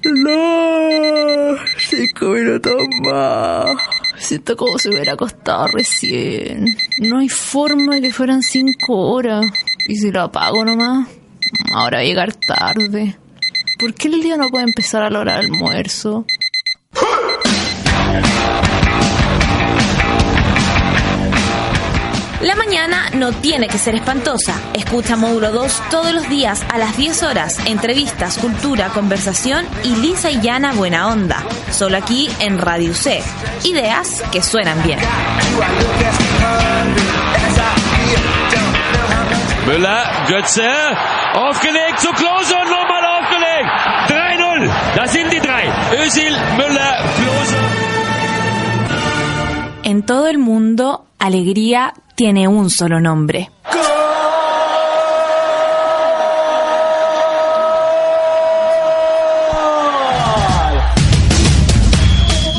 [0.03, 3.98] No, cinco minutos más.
[4.29, 6.77] Siento como si hubiera acostado recién.
[6.99, 9.43] No hay forma de que fueran cinco horas.
[9.87, 11.07] ¿Y si lo apago nomás?
[11.73, 13.17] Ahora va a llegar tarde.
[13.79, 16.27] ¿Por qué el día no puede empezar a la hora del almuerzo?
[22.41, 24.53] La mañana no tiene que ser espantosa.
[24.73, 27.59] Escucha Módulo 2 todos los días a las 10 horas.
[27.65, 31.43] Entrevistas, cultura, conversación y lisa y llana buena onda.
[31.71, 33.21] Solo aquí en Radio C.
[33.65, 34.99] Ideas que suenan bien.
[39.65, 40.69] Müller, Götze,
[41.35, 43.69] Aufgelegt zu Klose und nochmal aufgelegt.
[44.07, 44.69] 3-0.
[44.95, 45.71] Das sind die drei.
[45.91, 47.48] Özil, Müller, Klose.
[49.89, 53.49] En todo el mundo, alegría tiene un solo nombre.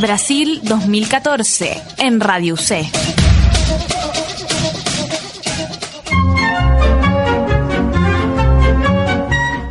[0.00, 2.90] Brasil 2014 en Radio C.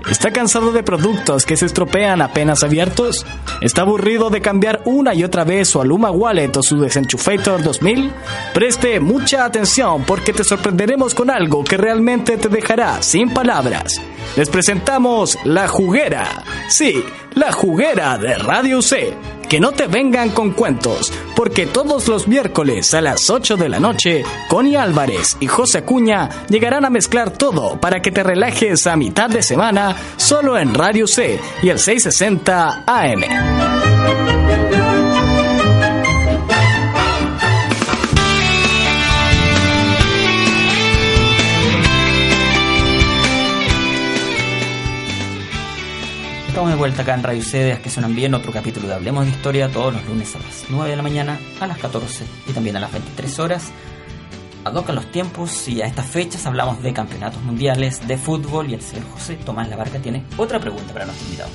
[0.10, 3.28] ¿Está cansado de productos que se estropean apenas abiertos?
[3.62, 8.12] ¿Está aburrido de cambiar una y otra vez su Aluma Wallet o su Desenchufator 2000?
[8.54, 14.02] Preste mucha atención porque te sorprenderemos con algo que realmente te dejará sin palabras.
[14.36, 16.43] Les presentamos La Juguera.
[16.69, 17.04] Sí,
[17.36, 19.13] La Juguera de Radio C.
[19.49, 23.79] Que no te vengan con cuentos, porque todos los miércoles a las 8 de la
[23.79, 28.95] noche, Connie Álvarez y José Acuña llegarán a mezclar todo para que te relajes a
[28.95, 34.48] mitad de semana solo en Radio C y el 660 AM.
[46.69, 49.32] Estamos de vuelta acá en Radio Cedes, que suenan bien otro capítulo de Hablemos de
[49.32, 52.77] Historia todos los lunes a las 9 de la mañana, a las 14 y también
[52.77, 53.71] a las 23 horas.
[54.63, 58.82] Adocan los tiempos y a estas fechas hablamos de campeonatos mundiales, de fútbol y el
[58.82, 61.49] señor José Tomás Labarca tiene otra pregunta para nuestro invitado.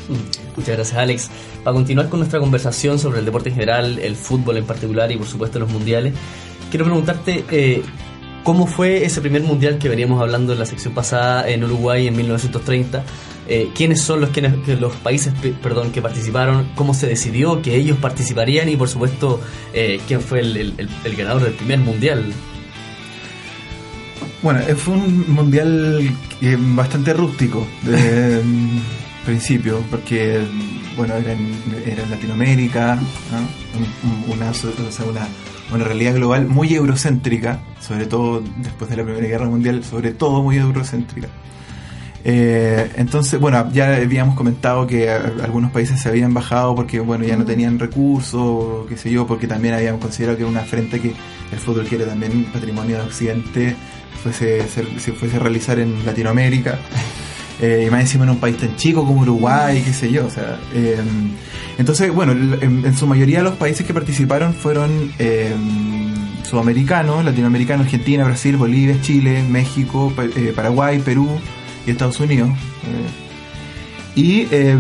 [0.56, 1.30] Muchas gracias Alex.
[1.62, 5.16] Para continuar con nuestra conversación sobre el deporte en general, el fútbol en particular y
[5.16, 6.12] por supuesto los mundiales,
[6.70, 7.84] quiero preguntarte eh,
[8.42, 12.16] cómo fue ese primer mundial que veníamos hablando en la sección pasada en Uruguay en
[12.16, 13.04] 1930.
[13.46, 17.60] Eh, quiénes son los, quienes, que los países pe- perdón, que participaron, cómo se decidió
[17.60, 19.40] que ellos participarían y por supuesto
[19.74, 22.32] eh, quién fue el, el- el- el ganador del primer mundial.
[24.42, 26.00] Bueno, eh, fue un mundial
[26.42, 30.40] eh, bastante rústico de mm, principio, porque
[30.96, 31.54] bueno, era en,
[31.86, 32.98] era en Latinoamérica,
[35.72, 40.42] una realidad global muy eurocéntrica, sobre todo después de la Primera Guerra Mundial, sobre todo
[40.42, 41.28] muy eurocéntrica.
[42.26, 47.36] Eh, entonces, bueno, ya habíamos comentado que algunos países se habían bajado porque, bueno, ya
[47.36, 51.00] no tenían recursos, o qué sé yo, porque también habían considerado que era una frente
[51.00, 51.12] que
[51.52, 53.76] el fútbol que era también patrimonio de Occidente
[54.22, 56.78] fuese, se, se fuese a realizar en Latinoamérica.
[57.60, 60.26] Eh, y más encima en un país tan chico como Uruguay, qué sé yo.
[60.26, 60.96] O sea, eh,
[61.78, 65.54] entonces, bueno, en, en su mayoría los países que participaron fueron eh,
[66.42, 71.28] sudamericanos, latinoamericanos, Argentina, Brasil, Bolivia, Chile, México, eh, Paraguay, Perú
[71.86, 72.50] y Estados Unidos.
[72.50, 73.10] Eh,
[74.16, 74.78] y eh,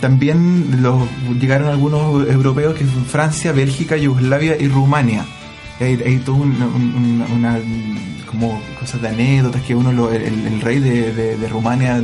[0.00, 1.02] también los,
[1.40, 5.24] llegaron algunos europeos que son Francia, Bélgica, Yugoslavia y Rumania.
[5.80, 7.58] Hay, hay una-
[8.26, 12.00] como cosas de anécdotas que uno lo- el, el rey de, de- de Rumania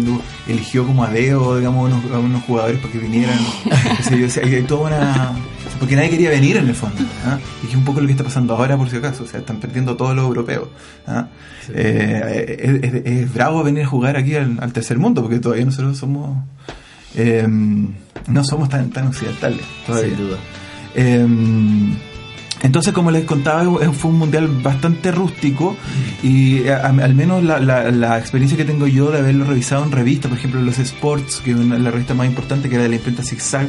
[0.49, 3.39] eligió como a dedo digamos a unos, a unos jugadores para que vinieran
[4.01, 5.33] o sea, hay, hay toda una
[5.79, 7.39] porque nadie quería venir en el fondo ¿ah?
[7.65, 9.59] y es un poco lo que está pasando ahora por si acaso o sea están
[9.59, 10.69] perdiendo todos los europeos
[11.07, 11.27] ¿ah?
[11.75, 15.65] Eh, es, es- es bravo venir a jugar aquí al, al tercer mundo porque todavía
[15.65, 16.39] nosotros somos
[17.17, 20.39] eh, no somos tan, tan occidentales todavía Sin duda.
[22.63, 25.77] Entonces, como les contaba, fue un mundial bastante rústico
[26.23, 30.39] y al menos la, la- experiencia que tengo yo de haberlo revisado en revistas, por
[30.39, 33.67] ejemplo, los Sports, que es la revista más importante, que era de la imprenta Zigzag,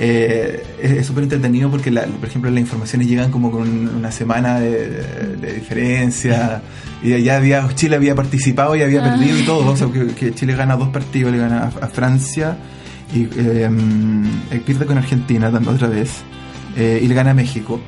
[0.00, 4.60] eh, es súper entretenido porque, la- por ejemplo, las informaciones llegan como con una semana
[4.60, 6.62] de, diferencia
[7.02, 10.54] y ya había, Chile había participado y había perdido y todo, o sea, que, Chile
[10.54, 12.56] gana dos partidos, le gana a, Francia
[13.14, 13.70] y eh,
[14.50, 16.10] eh, pierde con Argentina otra vez
[16.76, 17.80] eh, y le gana a México.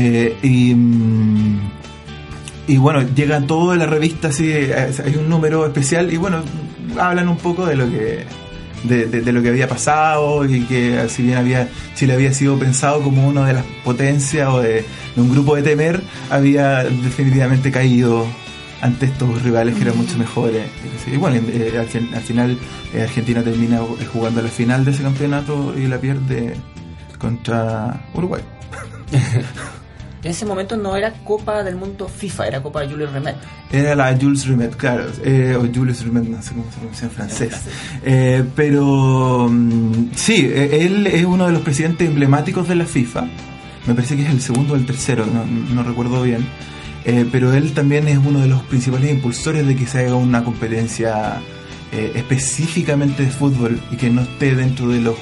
[0.00, 1.58] Eh, y, mm,
[2.68, 6.42] y bueno, llega todo de la revista, así, eh, hay un número especial y bueno,
[7.00, 8.24] hablan un poco de lo que
[8.84, 12.56] de, de- de lo que había pasado y que si bien había Chile había sido
[12.58, 14.84] pensado como una de las potencias o de,
[15.16, 18.24] de un grupo de temer, había definitivamente caído
[18.80, 20.62] ante estos rivales que eran mucho mejores.
[21.12, 22.56] Y bueno, eh, al, fin- al final
[22.94, 26.54] eh, Argentina termina eh, jugando la final de ese campeonato y la pierde
[27.18, 28.42] contra Uruguay.
[30.22, 33.36] En ese momento no era Copa del Mundo FIFA, era Copa Jules Rimet.
[33.70, 37.10] Era la Jules Rimet, claro, eh, o Jules Rimet, no sé cómo se pronuncia en
[37.10, 37.54] francés.
[38.04, 43.28] Eh, pero mm, sí, eh, él es uno de los presidentes emblemáticos de la FIFA.
[43.86, 46.46] Me parece que es el segundo o el tercero, no, no recuerdo bien.
[47.04, 50.44] Eh, pero él también es uno de los principales impulsores de que se haga una
[50.44, 51.40] competencia
[51.90, 55.16] eh, específicamente de fútbol y que no esté dentro de los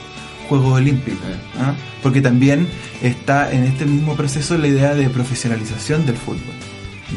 [0.49, 1.21] Juegos Olímpicos.
[1.59, 1.75] ¿ah?
[2.03, 2.69] Porque también
[3.03, 6.55] está en este mismo proceso la idea de profesionalización del fútbol.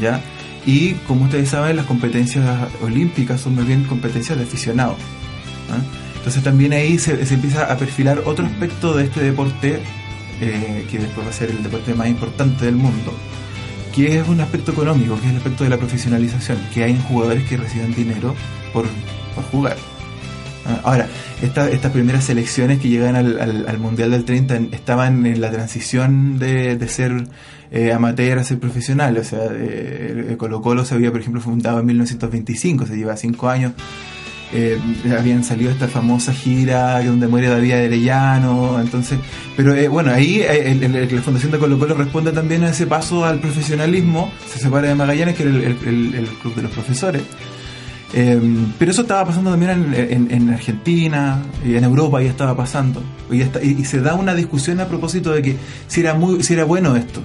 [0.00, 0.20] ¿ya?
[0.66, 2.46] y como ustedes saben las competencias
[2.82, 4.96] olímpicas son más bien competencias de aficionados.
[5.70, 5.80] ¿ah?
[6.16, 9.80] Entonces también ahí se, se empieza a perfilar otro aspecto de este deporte
[10.40, 13.12] eh, que después va a ser el deporte más importante del mundo,
[13.94, 17.48] que es un aspecto económico, que es el aspecto de la profesionalización, que hay jugadores
[17.48, 18.34] que reciben dinero
[18.72, 18.86] por,
[19.34, 19.76] por jugar.
[20.70, 21.06] Ah, Ahora,
[21.42, 25.40] esta- estas primeras selecciones que llegan al, al- al Mundial del 30 en- estaban en
[25.40, 27.12] la transición de, ser
[27.72, 29.16] eh, amateur a ser profesional.
[29.16, 33.48] O sea, eh, Colo Colo se había, por ejemplo, fundado en 1925, se lleva cinco
[33.48, 33.72] años.
[34.52, 34.80] Eh,
[35.16, 39.16] habían salido esta famosa gira donde muere David Arellano, entonces,
[39.56, 43.24] pero eh, bueno, ahí eh, la Fundación de Colo Colo responde también a ese paso
[43.24, 47.22] al profesionalismo, se separa de Magallanes, que era el club de los profesores,
[48.12, 48.40] eh,
[48.78, 53.02] pero eso estaba pasando también en, en- en Argentina, en Europa ya estaba pasando.
[53.30, 55.56] Y, y- se da una discusión a propósito de que
[55.86, 57.22] si era, muy, si era bueno esto.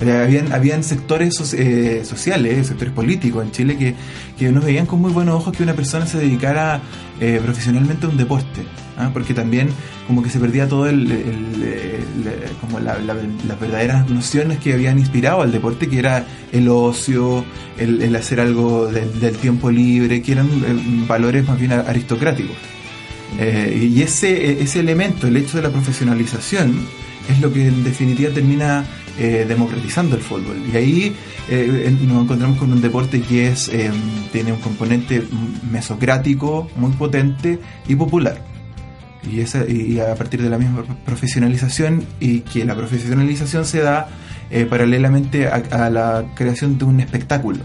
[0.00, 3.94] Habían, habían sectores so- eh, sociales, sectores políticos en Chile que,
[4.36, 6.80] que nos veían con muy buenos ojos que una persona se dedicara
[7.20, 8.62] eh, profesionalmente un deporte.
[8.98, 9.10] ¿ah?
[9.12, 9.68] Porque también
[10.06, 12.12] como que se perdía todo el, el-
[12.60, 13.14] como la- la-
[13.46, 17.44] las verdaderas nociones que habían inspirado al deporte, que era el ocio,
[17.78, 22.56] el, hacer algo del, tiempo libre, que eran eh, valores más bien aristocráticos.
[23.38, 26.74] Eh, y ese, ese elemento, el hecho de la profesionalización,
[27.30, 28.84] es lo que en definitiva termina
[29.18, 30.56] eh, democratizando el fútbol.
[30.72, 31.16] Y ahí
[31.48, 33.90] eh, nos encontramos con un deporte que es eh,
[34.32, 35.22] tiene un componente
[35.70, 37.58] mesocrático, muy potente
[37.88, 38.42] y popular.
[39.30, 44.08] Y, esa, y a partir de la misma profesionalización y que la profesionalización se da
[44.68, 47.60] paralelamente a, a la creación de un espectáculo.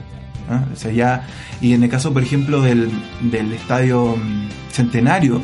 [0.74, 1.28] O sea, ya,
[1.60, 2.89] y en el caso, por ejemplo, del,
[3.22, 5.41] del estadio mm, Centenario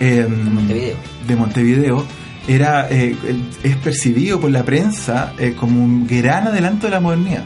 [0.00, 0.96] em, Montevideo.
[1.26, 2.06] de Montevideo,
[2.48, 3.14] era, eh,
[3.62, 7.44] es percibido por la prensa eh, como un gran adelanto de la modernidad.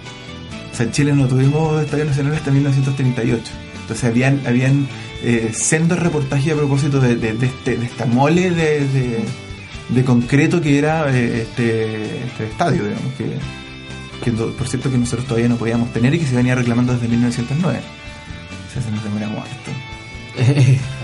[0.72, 3.42] O sea, en Chile no tuvimos estadio nacional hasta 1938.
[3.82, 4.86] Entonces habían, habían
[5.22, 9.24] eh, sendos reportajes a propósito de, de- este, esta mole de, de-
[10.04, 13.36] concreto que era eh, este, este estadio, digamos, que,
[14.58, 17.78] por cierto que nosotros todavía no podíamos tener y que se venía reclamando desde 1909.
[17.78, 19.70] O sea, se nos demora muerto.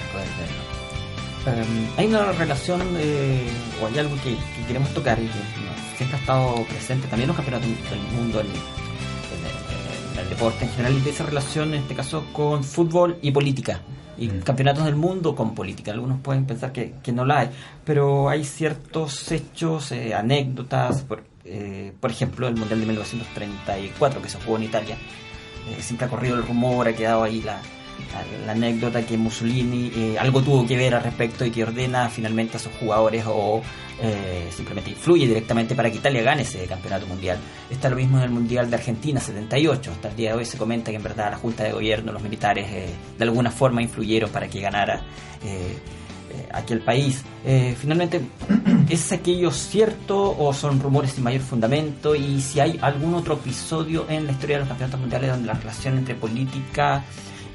[1.47, 1.65] Eh,
[1.97, 3.49] hay una relación eh,
[3.83, 7.23] o hay algo que, que queremos tocar y que no, siempre ha estado presente también
[7.25, 11.11] en los campeonatos del mundo en, en el- en el deporte en general y de
[11.11, 13.81] esa relación en este caso con fútbol y política
[14.19, 15.91] y campeonatos del mundo con política.
[15.91, 17.49] Algunos pueden pensar que, que no la hay
[17.85, 24.29] pero hay ciertos hechos eh, anécdotas por, eh, por ejemplo el mundial de 1934 que
[24.29, 24.97] se jugó en Italia.
[25.71, 27.61] Eh, siempre ha corrido el rumor, ha quedado ahí la,
[28.47, 32.57] la, anécdota que Mussolini eh, algo tuvo que ver al respecto y que ordena finalmente
[32.57, 33.63] a sus jugadores o
[34.01, 37.39] eh, simplemente influye directamente para que Italia gane ese campeonato mundial.
[37.71, 39.93] Está lo mismo en el Mundial de Argentina 78.
[39.93, 42.23] Hasta el día de hoy se comenta que en verdad la Junta de Gobierno, los
[42.23, 45.03] militares, eh, de alguna forma influyeron para que ganara
[45.45, 45.79] eh,
[46.31, 47.23] eh, aquel país.
[47.81, 48.21] Finalmente,
[48.89, 52.15] ¿es aquello cierto o son rumores sin mayor fundamento?
[52.15, 55.55] Y si hay algún otro episodio en la historia de los campeonatos mundiales donde la
[55.55, 57.05] relación entre política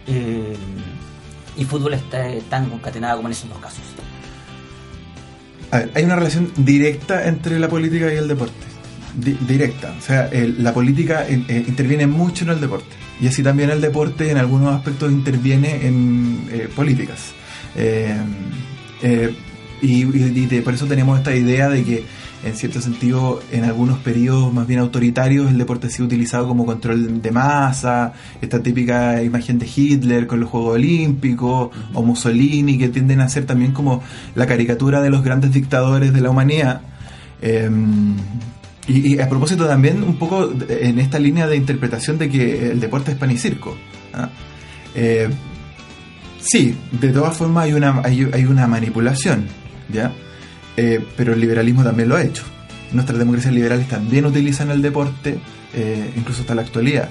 [0.08, 0.56] eh,
[1.58, 3.82] y fútbol está tan concatenada como en esos dos casos.
[5.72, 8.54] A ver, hay una relación directa entre la política y el deporte.
[9.16, 9.96] Di- directa.
[9.98, 12.96] O sea, la política eh, interviene mucho en el deporte.
[13.20, 17.32] Y así también el deporte en algunos aspectos interviene en eh, políticas.
[17.76, 18.16] Eh,
[19.82, 20.06] y
[20.62, 22.04] por eso tenemos esta idea de que,
[22.44, 26.66] en cierto sentido, en algunos periodos más bien autoritarios, el deporte ha sido utilizado como
[26.66, 32.90] control de masa, esta típica imagen de Hitler con los Juegos Olímpicos, o Mussolini, que
[32.90, 34.04] tienden a ser también como
[34.36, 36.82] la caricatura de los grandes dictadores de la humanidad.
[37.42, 37.70] Eh,
[38.88, 43.12] y, a propósito también un poco en esta línea de interpretación de que el deporte
[43.12, 43.76] es pan y circo.
[44.14, 44.30] ¿ah?
[44.96, 45.28] Eh,
[46.40, 49.48] sí, de todas formas hay una, hay una manipulación,
[49.92, 50.14] ¿ya?
[50.78, 52.44] Eh, pero el liberalismo también lo ha hecho.
[52.94, 55.40] Nuestras democracias liberales también utilizan el deporte,
[55.74, 57.10] eh, incluso hasta la actualidad.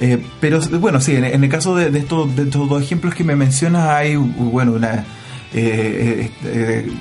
[0.00, 3.14] Eh, pero bueno, sí, en, en el caso de, de estos, de estos dos ejemplos
[3.14, 5.04] que me mencionas, hay bueno una
[5.52, 6.30] eh,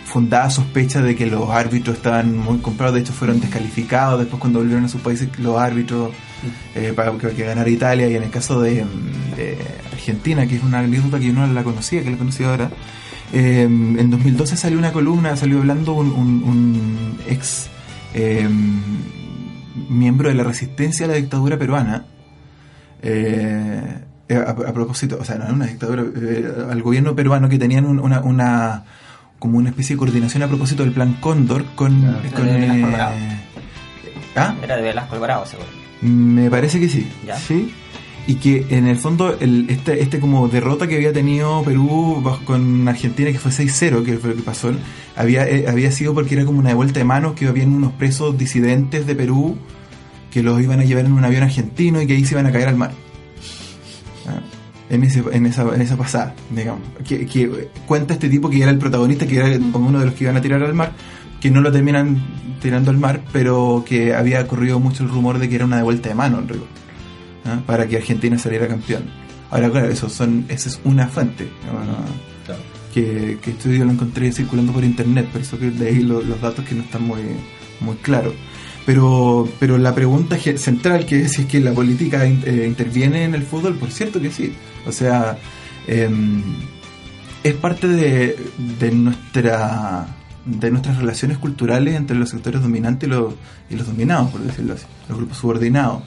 [0.05, 4.59] fundada sospecha de que los árbitros estaban muy comprados, de hecho fueron descalificados después cuando
[4.59, 6.11] volvieron a sus países los árbitros
[6.75, 8.85] eh, para que, que ganara Italia y en el caso de,
[9.35, 9.57] de
[9.91, 12.69] Argentina, que es una anécdota que yo no la conocía, que la conocí ahora,
[13.33, 17.69] eh, en 2012 salió una columna, salió hablando un, un- un ex
[18.13, 18.47] eh,
[19.89, 22.05] miembro de la resistencia a la dictadura peruana,
[23.01, 23.99] eh,
[24.31, 27.85] a, a propósito, o sea, no era una dictadura, eh, al gobierno peruano que tenían
[27.85, 28.83] un- una, una
[29.39, 32.87] como una especie de coordinación a propósito del plan Cóndor con, Claro, con, de Velasco
[33.15, 33.37] eh.
[34.35, 34.55] ¿ah?
[34.63, 35.69] Era de Velasco Alvarado, seguro.
[36.01, 37.07] Me parece que sí.
[37.25, 37.37] Ya.
[37.37, 37.73] Sí.
[38.27, 42.87] Y que en el fondo el, este, este como derrota que había tenido Perú con
[42.87, 44.71] Argentina, que fue 6-0, que fue lo que pasó,
[45.15, 48.37] había, eh, había sido porque era como una vuelta de manos, que habían unos presos
[48.37, 49.57] disidentes de Perú
[50.29, 52.51] que los iban a llevar en un avión argentino y que ahí se iban a
[52.51, 52.91] caer al mar.
[54.27, 54.41] Ah,
[54.89, 56.81] En, ese, en, esa, en esa pasada, digamos.
[57.07, 60.15] Que, que cuenta este tipo que era el protagonista, que era como uno de los
[60.15, 60.91] que iban a tirar al mar,
[61.39, 62.21] que no lo terminan
[62.61, 66.09] tirando al mar, pero que había corrido mucho el rumor de que era una devuelta
[66.09, 66.67] de mano en rigor,
[67.47, 67.61] ¿ah?
[67.65, 69.03] para que Argentina saliera campeón.
[69.49, 71.47] Ahora, claro, eso son, esa es una fuente.
[72.93, 76.21] que, que esto yo lo encontré circulando por internet, por eso que de ahí lo-
[76.21, 77.21] los datos que no están muy,
[77.79, 78.33] muy claros.
[78.85, 83.35] Pero, pero la pregunta central que es si es que la política eh, interviene en
[83.35, 84.53] el fútbol, por cierto que sí.
[84.87, 85.37] O sea,
[85.87, 86.41] em,
[87.43, 88.37] es parte de,
[88.79, 90.07] de nuestra
[90.45, 93.33] de nuestras relaciones culturales entre los sectores dominantes y los,
[93.69, 96.03] y los dominados, por decirlo así, los grupos subordinados.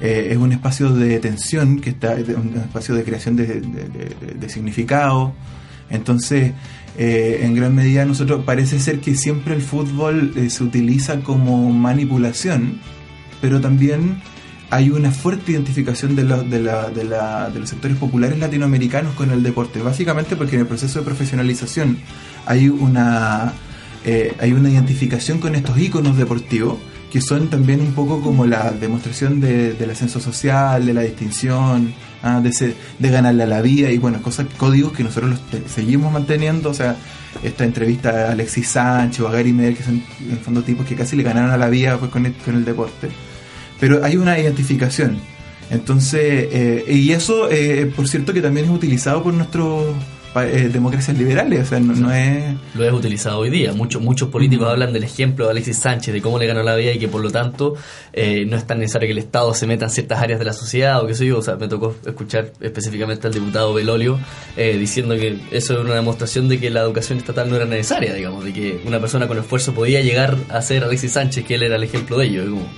[0.00, 5.32] Eh, es un espacio de tensión, que está, un espacio de creación de, significado.
[5.90, 6.52] Entonces,
[6.96, 11.70] eh, en gran medida nosotros parece ser que siempre el fútbol eh, se utiliza como
[11.70, 12.78] manipulación,
[13.40, 14.20] pero también
[14.70, 19.14] hay una fuerte identificación de, los- de, la- de la- de los sectores populares latinoamericanos
[19.14, 21.98] con el deporte, básicamente porque en el proceso de profesionalización
[22.46, 23.52] hay una,
[24.04, 26.76] eh, hay una identificación con estos íconos deportivos
[27.10, 31.94] que son también un poco como la demostración de- del ascenso social, de la distinción,
[32.22, 35.40] ah, de, ser- de ganarle a la vida y bueno, cosas, códigos que nosotros los
[35.50, 36.96] te- seguimos manteniendo, o sea,
[37.42, 40.94] esta entrevista a Alexis Sánchez o a Gary Medel, que son en fondo tipos que
[40.96, 43.08] casi le ganaron a la vida pues, con, el, con el deporte.
[43.80, 45.18] Pero hay una identificación.
[45.70, 49.94] Entonces, eh, y eso, eh, por cierto, que también es utilizado por nuestros
[50.44, 52.54] eh, democracias liberales, o sea, no, no es...
[52.74, 53.72] Lo es utilizado hoy día.
[53.72, 56.92] Muchos muchos políticos hablan del ejemplo de Alexis Sánchez, de cómo le ganó la vida
[56.92, 57.74] y que por lo tanto
[58.12, 60.52] eh, no es tan necesario que el Estado se meta en ciertas áreas de la
[60.52, 61.38] sociedad o qué sé yo.
[61.38, 64.18] O sea, me tocó escuchar específicamente al diputado Belolio
[64.56, 68.12] eh, diciendo que eso era una demostración de que la educación estatal no era necesaria,
[68.14, 71.62] digamos, de que una persona con esfuerzo podía llegar a ser Alexis Sánchez, que él
[71.64, 72.42] era el ejemplo de ello.
[72.44, 72.68] Y como.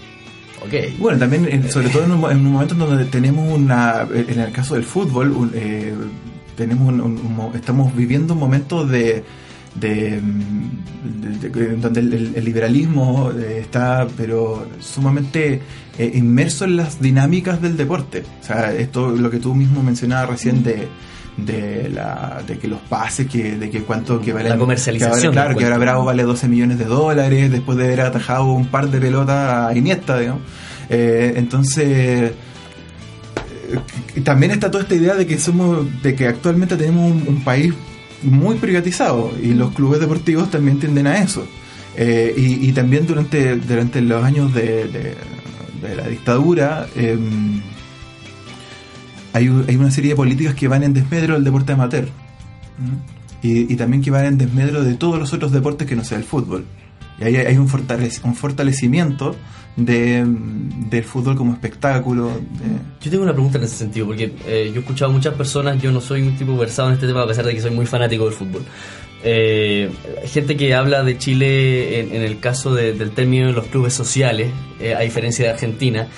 [0.99, 4.39] Bueno, también, en- sobre todo en un, en un momento en donde tenemos una, en
[4.41, 5.95] el caso del fútbol, un, eh,
[6.57, 9.25] tenemos un- un- un mo- estamos viviendo un momento de,
[9.75, 15.61] de, de- de- donde el, el- liberalismo eh, está, pero sumamente
[15.99, 18.25] eh, inmerso en las dinámicas del deporte.
[18.43, 20.89] O sea, esto, lo que tú mismo mencionabas recién de
[21.37, 25.39] de la de que los pases que de que cuánto que vale La comercialización que
[25.39, 25.79] ahora, claro que ahora.
[25.79, 29.75] Bravo vale 12 millones de dólares después de haber atajado un par de pelotas a
[29.75, 30.43] Iniesta digamos
[30.91, 32.33] Eh, entonces
[34.25, 37.73] también está toda esta idea de que somos de que actualmente tenemos un, un país
[38.23, 41.47] muy privatizado y los clubes deportivos también tienden a eso.
[41.97, 45.15] Eh, y, y también durante durante los años de, de-
[45.83, 47.61] de la dictadura em,
[49.33, 52.09] hay, una serie de políticas que van en desmedro del deporte amateur
[53.43, 56.25] y también que van en desmedro de todos los otros deportes que no sea el
[56.25, 56.67] fútbol
[57.21, 59.37] y ahí hay un, fortalec- un fortalecimiento
[59.77, 64.71] de, del fútbol como espectáculo de- Yo tengo una pregunta en ese sentido, porque eh,
[64.73, 67.23] yo he escuchado a muchas personas, yo no soy un tipo versado en este tema,
[67.23, 68.63] a pesar de que soy muy fanático del fútbol.
[69.23, 69.91] Eh,
[70.25, 73.93] gente que habla de Chile en, en el caso de- del término de los clubes
[73.93, 74.51] sociales,
[74.81, 76.09] eh, a diferencia de Argentina,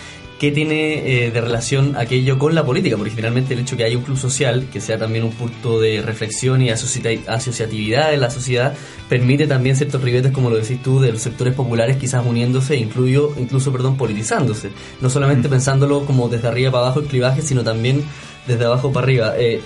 [0.43, 2.97] ¿qué tiene eh, de relación aquello con la política?
[2.97, 6.03] Porque finalmente el hecho que haya un club social, que sea también un punto de
[6.03, 8.75] reflexión y asociati- asociatividad de la sociedad,
[9.09, 13.33] permite también ciertos ribetes, como lo decís tú, de los sectores populares quizás uniéndose, incluyo,
[13.39, 14.71] incluso perdón, politizándose.
[15.01, 18.03] No solamente pensándolo como desde arriba para abajo el clivaje, sino también
[18.49, 19.35] desde abajo para arriba.
[19.39, 19.61] Eh,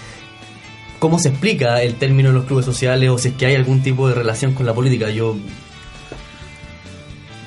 [0.98, 3.82] ¿Cómo se explica el término de los clubes sociales o si es que hay algún
[3.82, 5.08] tipo de relación con la política?
[5.08, 5.36] Yo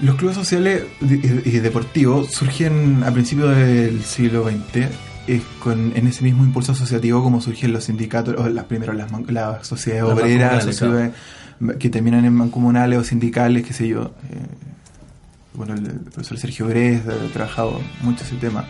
[0.01, 4.87] Los clubes sociales y deportivos surgen a principios del siglo XX
[5.27, 9.11] eh, con, en ese mismo impulso asociativo como surgen los sindicatos, o las primero las,
[9.27, 11.11] las sociedades Las obreras, sociedades
[11.79, 14.13] que terminan en mancomunales o sindicales, qué sé yo.
[14.31, 14.37] Eh,
[15.53, 18.63] bueno, el, el profesor Sergio Bres ha trabajado mucho ese tema.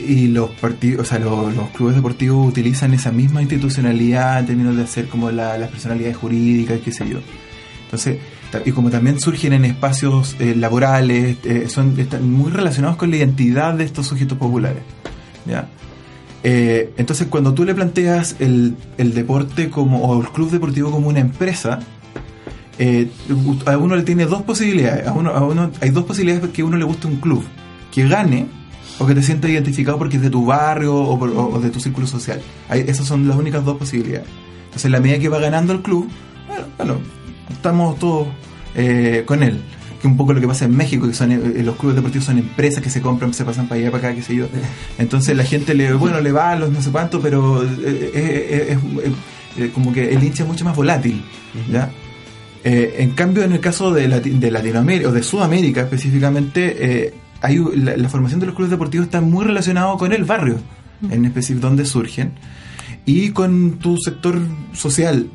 [0.00, 4.76] Y los partidos, o sea, lo- los, clubes deportivos utilizan esa misma institucionalidad en términos
[4.76, 7.18] de hacer como la- las personalidades jurídicas, qué sé yo.
[7.84, 8.16] Entonces,
[8.64, 13.16] y como también surgen en espacios eh, laborales, eh, son están muy relacionados con la
[13.16, 14.82] identidad de estos sujetos populares.
[15.46, 15.68] ¿ya?
[16.42, 21.08] Eh, entonces, cuando tú le planteas el, el deporte como, o el club deportivo como
[21.08, 21.80] una empresa,
[23.66, 25.06] a uno le tiene dos posibilidades.
[25.06, 27.44] A uno, a uno, hay dos posibilidades que a uno le guste un club.
[27.92, 28.46] Que gane
[28.98, 32.40] o que te sientas identificado porque es de tu barrio o de tu círculo social.
[32.68, 34.26] Hay- esas son las únicas dos posibilidades.
[34.64, 36.08] Entonces, en la medida que va ganando el club,
[36.48, 36.96] bueno, bueno,
[37.50, 38.28] estamos todos
[38.74, 39.60] eh, con él.
[40.00, 42.38] que un poco lo que pasa en México, que son eh, los clubes deportivos son
[42.38, 44.46] empresas que se compran, se pasan para allá, para acá, qué sé yo.
[44.98, 47.68] Entonces la gente le, bueno, le va a los no sé cuánto, pero eh,
[48.14, 49.12] eh, es, es-
[49.56, 51.22] eh, como que el hincha es mucho más volátil,
[51.72, 51.88] ¿ya?
[52.64, 56.76] Eh, en cambio, en el caso de, Lati- de Latinoamérica, o de Sudamérica específicamente,
[57.06, 60.56] eh, hay, la, la formación de los clubes deportivos está muy relacionado con el barrio,
[61.10, 62.32] en específico donde surgen,
[63.06, 64.40] y con tu sector
[64.72, 65.28] social.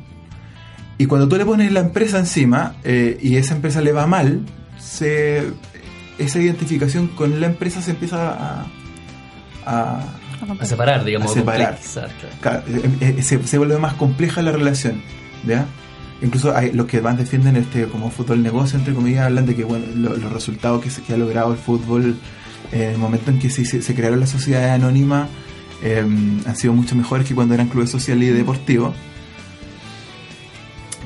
[1.00, 4.40] Y cuando tú le pones la empresa encima, eh, y esa empresa le va mal,
[4.78, 5.44] se,
[6.18, 8.66] esa identificación con la empresa se empieza a...
[9.64, 10.00] a
[10.60, 11.78] A separar, digamos, A separar.
[12.42, 12.62] claro.
[13.00, 15.00] Eh, eh, se, se vuelve más compleja la relación,
[15.46, 15.64] ¿ya?
[16.22, 19.64] Incluso hay, los que más defienden este como fútbol negocio, entre comillas, hablan de que
[19.64, 22.16] bueno, lo- los resultados que, se, que ha logrado el fútbol
[22.72, 25.28] eh, en el momento en que se, se, se crearon las sociedades anónimas
[25.82, 26.04] eh,
[26.46, 28.94] han sido mucho mejores que cuando eran clubes sociales y deportivos.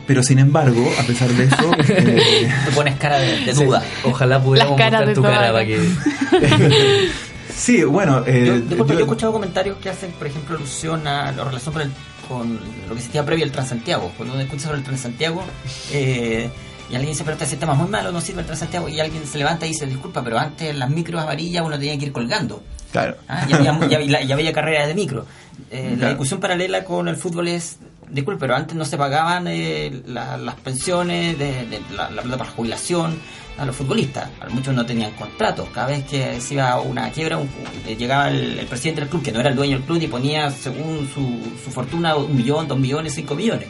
[0.06, 3.82] Pero sin embargo, a pesar de eso, eh, Te pones cara de, de duda.
[4.04, 5.80] Ojalá pudiéramos mostrar tu cara para que...
[7.54, 11.06] sí, bueno, eh, Yo, disculpa, yo- yo he escuchado comentarios que hacen, por ejemplo, alusión
[11.06, 11.90] a la relación con, el-
[12.28, 14.12] con lo que existía previo al Transantiago.
[14.16, 15.44] Cuando uno escucha sobre el Transantiago
[15.92, 16.50] eh,
[16.90, 19.26] y alguien dice, pero este sistema es muy malo, no sirve el Transantiago, y alguien
[19.26, 22.62] se levanta y dice, disculpa, pero antes las micros amarillas uno tenía que ir colgando.
[22.92, 23.16] claro.
[23.28, 25.24] Ah, ya, había, ya había- ya había carreras de micro.
[25.70, 27.78] Eh, La discusión paralela con el fútbol es,
[28.10, 32.38] disculpe, pero antes no se pagaban eh, la- las pensiones, de, de la, la plata
[32.38, 33.16] para jubilación
[33.58, 34.28] a los futbolistas.
[34.50, 35.68] Muchos no tenían contratos.
[35.72, 37.48] Cada vez que se iba a una quiebra, un-
[37.86, 40.06] eh, llegaba el, el presidente del club, que no era el dueño del club, y
[40.08, 43.68] ponía según su, su fortuna un millón, dos millones, cinco millones.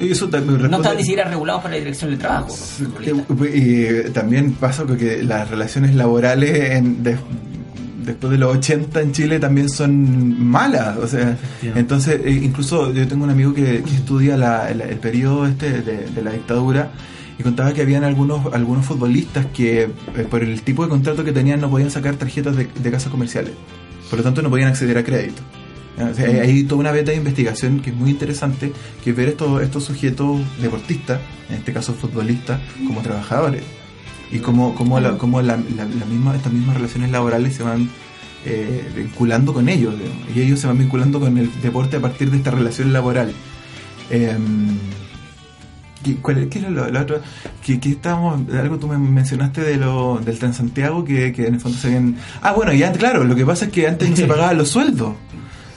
[0.00, 2.48] Eh, eso también no estaban ni siquiera regulados por la dirección del trabajo.
[3.52, 7.18] Y también pasa que las relaciones laborales en- de-
[8.04, 10.96] después de los 80 en Chile también son malas.
[10.98, 11.36] O sea,
[11.76, 15.82] entonces, eh, incluso yo tengo un amigo que, que estudia la- el, el periodo este
[15.82, 16.90] de, de la dictadura
[17.38, 19.90] y contaba que habían algunos algunos futbolistas que eh,
[20.30, 23.52] por el tipo de contrato que tenían no podían sacar tarjetas de, de casas comerciales.
[24.10, 25.40] Por lo tanto, no podían acceder a crédito.
[26.14, 28.72] Sea, hay- hay toda una beta de investigación que es muy interesante,
[29.04, 31.20] que es ver estos, estos sujetos deportistas,
[31.50, 33.62] en este caso futbolistas, como trabajadores.
[34.32, 37.88] Y cómo, cómo, la, cómo la, la- la misma, estas mismas relaciones laborales se van
[38.44, 39.94] eh, vinculando con ellos.
[39.98, 40.22] digamos.
[40.34, 43.32] Y ellos se van vinculando con el deporte a partir de esta relación laboral.
[44.10, 44.76] Em,
[46.04, 46.16] ¿qué,
[46.58, 47.20] era lo, lo otro?
[47.64, 51.60] Que, que estábamos, algo tú me mencionaste de lo, del Transantiago, que, que en el
[51.60, 52.16] fondo se habían...
[52.42, 54.68] Ah, bueno, y antes, claro, lo que pasa es que antes no se pagaban los
[54.68, 55.14] sueldos.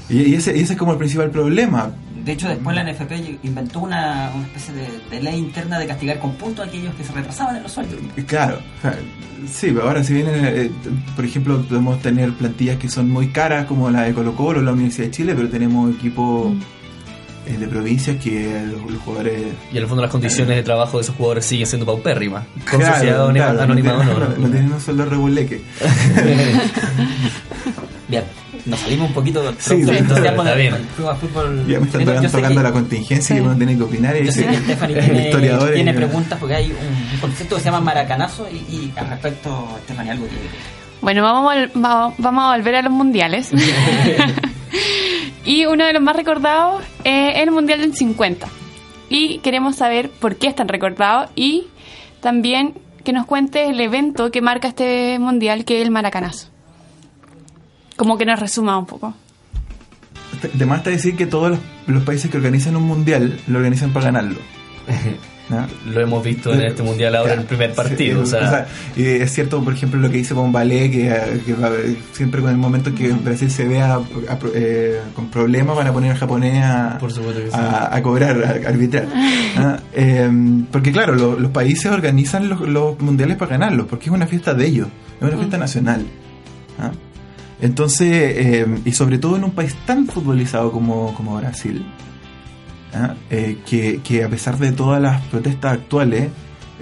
[0.10, 1.92] Y, y ese, y ese es como el principal problema.
[2.24, 3.12] De hecho, después la NFP
[3.44, 7.04] inventó una, una especie de, de ley interna de castigar con puntos a aquellos que
[7.04, 8.00] se retrasaban en los sueldos.
[8.26, 8.60] Claro,
[9.52, 10.72] sí, pero ahora si vienen, eh,
[11.16, 14.72] por ejemplo, podemos tener plantillas que son muy caras como la de Colo Colo, la
[14.72, 16.54] Universidad de Chile, pero tenemos equipos
[17.46, 19.42] eh, de provincias que los, los jugadores...
[19.74, 22.46] Y en el fondo las condiciones de trabajo de esos jugadores siguen siendo paupérrimas.
[22.72, 24.14] Con Claro, sociedad anónima, claro, anónima o no, no.
[24.28, 25.62] tienen- no tienen un sueldo reguleque.
[28.08, 28.24] Bien,
[28.66, 30.74] nos salimos un poquito del Sí, sí, entusiasmo bien.
[30.74, 31.66] de fútbol.
[31.68, 34.26] Ya me están tocando, sé tocando que- la contingencia que uno tiene que opinar y
[34.26, 35.76] Yo sé dice, que Stephanie tiene, historiadores.
[35.76, 39.10] tiene y- preguntas porque hay un, un concepto que se llama maracanazo y, y al
[39.10, 40.36] respecto Stephanie algo que
[41.02, 43.52] Bueno, vamos a, vamos a volver a los mundiales.
[45.46, 48.48] y uno de los más recordados es el Mundial del 50.
[49.10, 51.68] Y queremos saber por qué es tan recordado y
[52.22, 56.48] también que nos cuente el evento que marca este mundial, que es el Maracanazo.
[57.98, 59.14] Como que nos resuma un poco.
[60.54, 63.92] De más está decir que todos los, los países que organizan un mundial lo organizan
[63.94, 64.40] para ganarlo.
[65.50, 65.68] ¿no?
[65.86, 68.26] Lo hemos visto en este mundial ahora en el primer partido.
[68.26, 68.66] Sí, o sea,
[68.96, 72.42] y es cierto, por ejemplo, lo que dice Bombalé, que, que va a haber- siempre
[72.42, 76.18] con el momento que Brasil se vea a- eh, con problemas van a poner al
[76.18, 77.56] japonés a, Por supuesto que sí.
[77.58, 79.08] a, a cobrar, a arbitrar.
[79.96, 80.30] Eh,
[80.72, 84.54] porque claro, lo- los países organizan los, los mundiales para ganarlos, porque es una fiesta
[84.56, 84.88] de ellos,
[85.22, 86.06] es una fiesta nacional.
[87.64, 91.86] Entonces, eh, y sobre todo en un país tan futbolizado como, como Brasil,
[92.94, 93.16] ¿ah?
[93.32, 96.28] Eh, que, que a pesar de todas las protestas actuales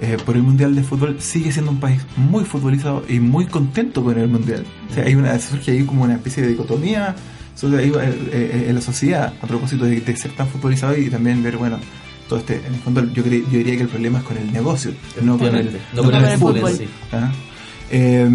[0.00, 4.02] eh, por el Mundial de Fútbol, sigue siendo un país muy futbolizado y muy contento
[4.02, 4.64] con el Mundial.
[4.90, 7.14] O sea, hay una, surge ahí como una especie de dicotomía
[7.62, 7.92] eh,
[8.32, 11.78] eh, en la sociedad a propósito de, de ser tan futbolizado y también ver, bueno,
[12.28, 14.52] todo este, en el fondo yo, cre- yo diría que el problema es con el
[14.52, 14.90] negocio,
[15.22, 15.66] no con el.
[15.94, 16.88] No con el fútbol sí.
[17.12, 17.30] ¿ah?
[17.90, 18.28] Eh,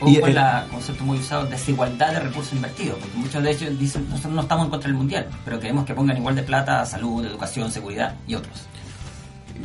[0.00, 0.34] O y, con eh,
[0.64, 4.42] el concepto muy usado desigualdad de recursos invertidos, porque muchos de ellos dicen nosotros no
[4.42, 7.70] estamos en contra del mundial, pero queremos que pongan igual de plata a salud, educación,
[7.72, 8.66] seguridad y otros.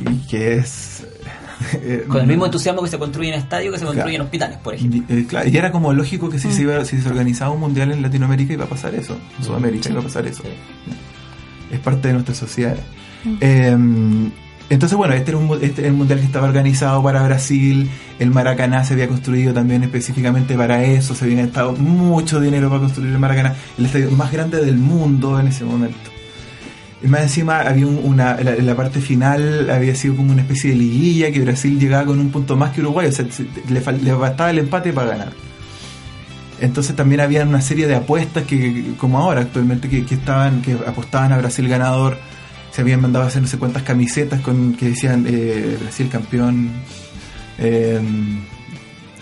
[0.00, 1.06] y que es...
[1.74, 5.04] eh, Con el mismo entusiasmo que se construyen estadios que se construyen hospitales, por ejemplo.
[5.08, 7.60] Y, eh, claro, y era como lógico que si, se iba- si se organizaba un
[7.60, 10.42] mundial en Latinoamérica iba a pasar eso, en Sudamérica iba a pasar eso.
[11.70, 12.76] Es parte de nuestra sociedad.
[13.40, 13.76] Eh,
[14.70, 17.90] Entonces, bueno, este era, un, este el mundial que estaba organizado para Brasil.
[18.18, 21.14] El Maracaná se había construido también específicamente para eso.
[21.14, 25.38] Se había gastado mucho dinero para construir el Maracaná, el estadio más grande del mundo
[25.38, 26.10] en ese momento.
[27.02, 30.70] Y más encima había un- una, la, la parte final había sido como una especie
[30.70, 33.82] de liguilla que Brasil llegaba con un punto más que Uruguay, o sea, se- le,
[34.02, 35.32] le bastaba el empate para ganar.
[36.60, 40.72] Entonces también había una serie de apuestas que, como ahora actualmente, que, que estaban, que
[40.72, 42.16] apostaban a Brasil ganador.
[42.74, 46.70] Se habían mandado a hacer no sé cuántas camisetas con que decían eh, Brasil campeón.
[47.58, 48.00] Eh,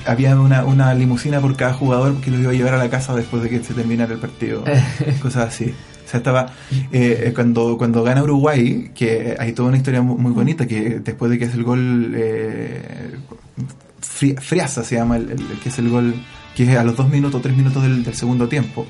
[0.07, 3.15] había una, una limusina por cada jugador que los iba a llevar a la casa
[3.15, 4.65] después de que se terminara el partido.
[5.23, 5.67] cosas así.
[5.67, 6.53] O sea, estaba.
[6.93, 11.31] eh, cuando, cuando gana Uruguay, que hay toda una historia mu- muy bonita, que después
[11.31, 12.13] de que hace el gol.
[12.17, 13.17] Eh,
[14.01, 16.15] Fri- Friaza se llama el, el- el que es el gol,
[16.57, 18.87] que es a los dos minutos, tres minutos del, del segundo tiempo.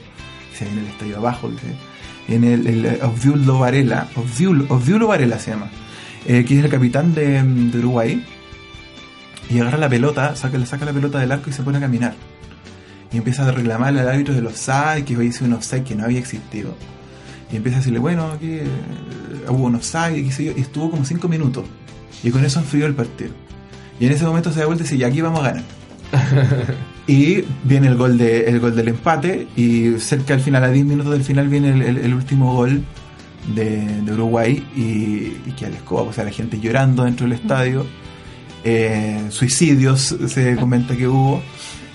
[0.57, 1.49] Se viene el estadio abajo.
[1.51, 1.92] que-
[2.29, 5.71] En el, el Obviulo Varela, Obviulo Varela se llama,
[6.27, 8.25] eh, que es el capitán de, de Uruguay.
[9.51, 11.81] Y agarra la pelota, saca, le saca la pelota del arco y se pone a
[11.81, 12.15] caminar.
[13.13, 15.95] Y empieza a reclamarle al árbitro de los offside, que hoy sido un offside que
[15.95, 16.75] no había existido.
[17.53, 18.67] Y empieza a decirle, bueno, aquí eh,
[19.49, 21.65] hubo un offside, y qué sé yo, y estuvo como cinco minutos.
[22.23, 23.33] Y con eso enfrió el partido.
[24.01, 25.65] Y en ese momento se da vuelta y dice, ya aquí vamos a ganar.
[27.07, 30.85] y viene el gol, de, el gol del empate, y cerca al final, a 10
[30.87, 32.83] minutos del final, viene el, el- último gol
[33.55, 34.81] de, Uruguay, y,
[35.49, 37.85] y que al escoba, o sea, la gente llorando dentro del estadio.
[38.65, 41.43] Eh, suicidios se comenta que hubo.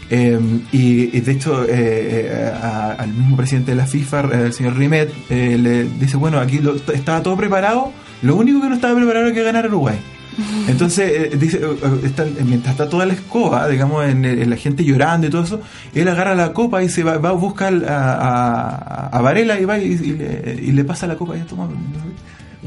[0.10, 0.40] Eh,
[0.72, 2.52] y, de hecho, eh, eh,
[2.98, 7.24] al mismo presidente de la FIFA, el señor Rimet, le dice: Bueno, aquí lo- estaba
[7.24, 9.98] todo preparado, lo único que no estaba preparado era que ganar Uruguay.
[10.68, 14.56] Entonces, eh, dice, eh, eh, está- mientras está toda la escoba, digamos, en, en la
[14.56, 15.62] gente llorando y todo eso,
[15.96, 19.66] él agarra la copa y se va, va a buscar a, a, a Varela y
[19.66, 21.68] va y, y le, y le pasa la copa y toma.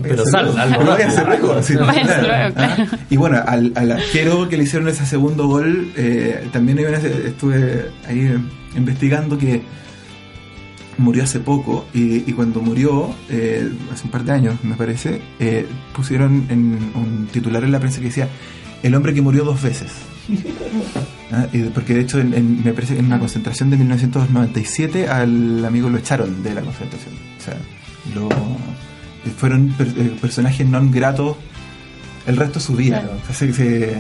[0.03, 0.55] Pero sal,
[3.11, 8.35] Y bueno, al, al arquero que le hicieron ese segundo gol, eh, también estuve ahí
[8.77, 9.62] investigando que
[10.99, 15.20] murió hace poco y, y cuando murió, eh, hace un par de años me parece,
[15.38, 18.28] eh, pusieron en un titular en la prensa que decía
[18.82, 19.93] el hombre que murió dos veces.
[21.32, 25.64] Ah, y porque de hecho en, en- me parece en una concentración de 1997 al
[25.64, 27.14] amigo lo echaron de la concentración.
[27.38, 27.55] O sea,
[28.16, 28.28] lo,
[29.38, 31.36] fueron per- eh, personajes non gratos
[32.26, 33.07] el resto de su vida.
[33.07, 33.95] O sea, se, se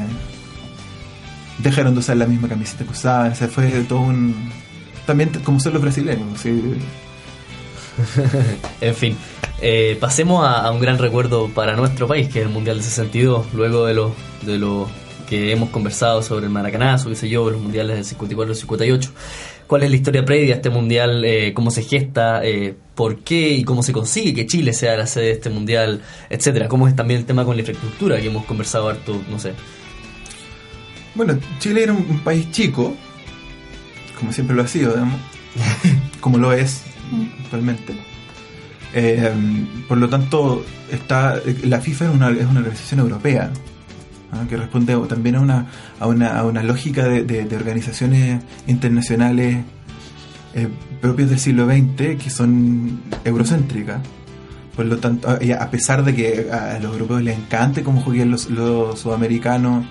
[1.62, 3.30] dejaron de usar la misma camiseta que usaban.
[3.30, 4.34] O sea, fue todo un...
[5.06, 6.40] También como son los brasileños.
[6.40, 6.74] sí.
[8.80, 9.16] En fin,
[9.60, 12.82] eh, pasemos a, a un gran recuerdo para nuestro país, que es el Mundial de
[12.82, 14.88] 62, luego de lo, de lo
[15.30, 19.10] que hemos conversado sobre el Maracanazo, qué sé yo, los Mundiales del 54 y 58.
[19.66, 21.24] ¿Cuál es la historia previa a este Mundial?
[21.24, 22.44] Eh, ¿Cómo se gesta?
[22.44, 26.02] Eh, ¿Por qué y cómo se consigue que Chile sea la sede de este Mundial?
[26.28, 26.66] Etcétera.
[26.66, 29.52] ¿Cómo es también el tema con la infraestructura que hemos conversado harto, no sé?
[31.14, 32.96] Bueno, Chile era un, un país chico,
[34.20, 35.18] como siempre lo ha sido, digamos,
[36.20, 36.82] como lo es
[37.44, 37.94] actualmente.
[38.94, 39.32] Eh,
[39.88, 43.50] por lo tanto, está la FIFA es una, es una organización europea
[44.32, 44.44] ¿ah?
[44.48, 45.66] que responde también a una,
[46.00, 49.58] a una, a una lógica de, de- de organizaciones internacionales
[50.54, 50.68] eh,
[51.00, 54.00] propias del siglo XX que son eurocéntricas.
[54.74, 58.48] Por lo tanto, a pesar de que a los europeos les encante cómo juegan los,
[58.50, 59.84] los sudamericanos,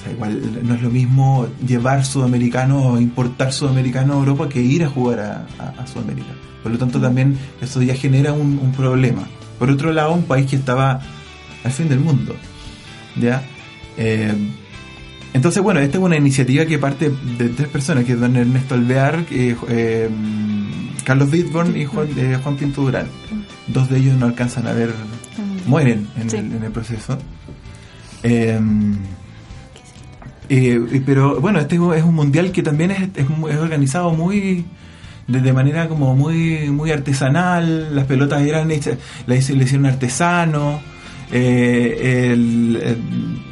[0.00, 4.60] o sea, igual no es lo mismo llevar sudamericanos o importar sudamericanos a Europa que
[4.62, 6.28] ir a jugar a, a- a Sudamérica.
[6.62, 9.22] Por lo tanto, también eso ya genera un, un problema.
[9.58, 11.00] Por otro lado, un país que estaba
[11.64, 12.34] al fin del mundo.
[13.20, 13.42] ¿Ya?
[13.98, 14.32] Eh,
[15.34, 18.74] entonces, bueno, esta es una iniciativa que parte de tres personas, que es don Ernesto
[18.74, 20.08] Alvear, que, eh,
[21.04, 23.06] Carlos Whitborn y Juan, eh, Juan Pinto Durán.
[23.66, 24.92] Dos de ellos no alcanzan a ver,
[25.66, 26.36] mueren en, Sí.
[26.38, 27.18] el, en el proceso.
[30.52, 34.64] Eh, eh, pero bueno, este es un mundial que también es, es es organizado muy
[35.28, 37.94] de, de manera como muy muy artesanal.
[37.94, 40.80] Las pelotas eran hechas, la hice- le hicieron artesano.
[41.32, 42.98] eh, el- el-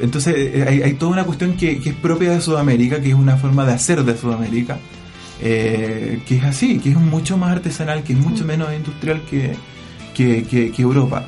[0.01, 3.15] entonces eh, hay, hay toda una cuestión que, que es propia de Sudamérica, que es
[3.15, 4.77] una forma de hacer de Sudamérica,
[5.41, 9.55] eh, que es así, que es mucho más artesanal, que es mucho menos industrial que-
[10.75, 11.25] que Europa.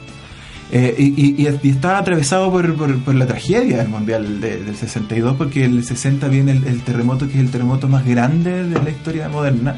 [0.73, 5.65] Eh, y, y- y- está atravesado por, la tragedia del Mundial de- del 62, porque
[5.65, 9.75] el 60 viene el, terremoto, que es el terremoto más grande de la historia moderna.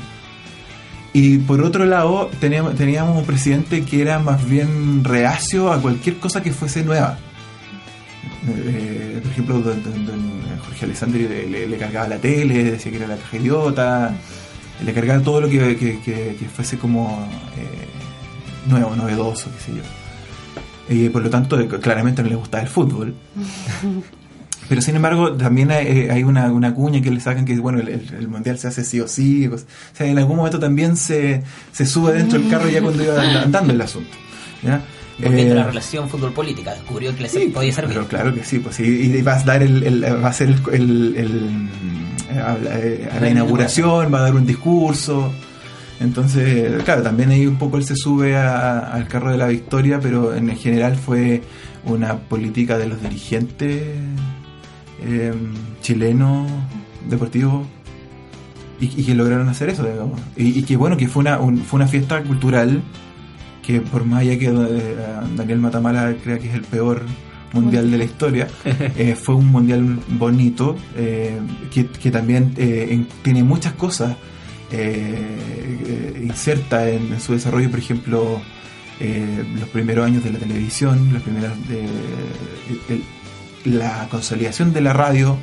[1.11, 6.17] Y por otro lado, teníamos, teníamos un presidente que era más bien reacio a cualquier
[6.17, 7.17] cosa que fuese nueva.
[8.47, 9.81] Eh, por ejemplo, don,
[10.65, 14.15] Jorge Alessandri le, cargaba la tele, decía que era la caja idiota,
[14.85, 17.27] le cargaba todo lo que fuese como
[17.57, 19.83] eh, nuevo, novedoso, qué sé yo.
[20.89, 23.13] Y por lo tanto eh, claramente no les gustaba el fútbol.
[24.69, 27.79] Pero sin embargo, también hay, eh, hay una, una cuña que le sacan que bueno,
[27.79, 29.45] el, mundial se hace sí o sí.
[29.47, 33.21] O sea, en algún momento también se, se sube dentro del carro ya cuando iba
[33.41, 34.09] andando el asunto.
[34.63, 34.81] ¿ya?
[35.21, 37.93] Porque Eh, la relación fútbol-política descubrió que le Sí, podía servir.
[37.95, 38.83] Pero claro que sí, pues sí.
[38.83, 43.19] Y vas a dar el, el- va a ser el, el- el- a, la- a
[43.19, 45.31] la inauguración, va a dar un discurso.
[46.03, 49.99] Entonces, claro, también ahí un poco él se sube a- al carro de la victoria,
[50.01, 51.41] pero en general fue
[51.85, 53.81] una política de los dirigentes
[55.05, 55.33] eh,
[55.81, 56.49] chilenos
[57.09, 57.65] deportivos
[58.79, 60.19] y, y que lograron hacer eso, digamos.
[60.35, 62.81] Y, y que bueno, que fue una, un- fue una fiesta cultural
[63.61, 64.95] que por más allá que eh,
[65.37, 67.01] Daniel Matamala crea que es el peor
[67.53, 68.47] mundial de la historia,
[68.97, 71.39] eh, fue un mundial bonito, eh,
[71.71, 74.17] que, que también eh, en- tiene muchas cosas
[74.73, 78.41] eh, insertas en, su desarrollo, por ejemplo,
[78.99, 81.09] eh, los primeros años de la televisión,
[83.65, 85.37] la consolidación de la radio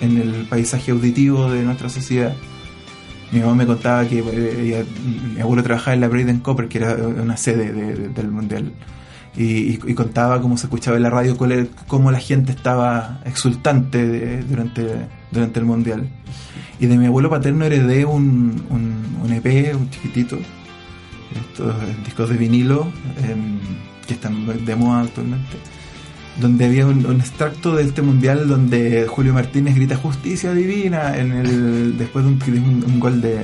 [0.00, 2.34] en el paisaje auditivo de nuestra sociedad.
[3.32, 4.84] Mi mamá me contaba que ella-
[5.34, 8.72] mi abuelo trabajaba en la Braden Copper, que era una sede de- de- del mundial.
[9.34, 11.38] Y, contaba cómo se escuchaba en la radio,
[11.86, 14.86] cómo la gente estaba exultante durante,
[15.30, 16.06] durante el mundial.
[16.82, 20.36] Y de mi abuelo paterno heredé un, un, un EP, un chiquitito,
[21.50, 21.74] estos
[22.04, 22.88] discos de vinilo
[23.22, 23.58] em,
[24.06, 25.56] que están de moda actualmente,
[26.40, 31.30] donde había un, un extracto de este mundial donde Julio Martínez grita justicia divina en
[31.32, 33.36] el después de un, gol de,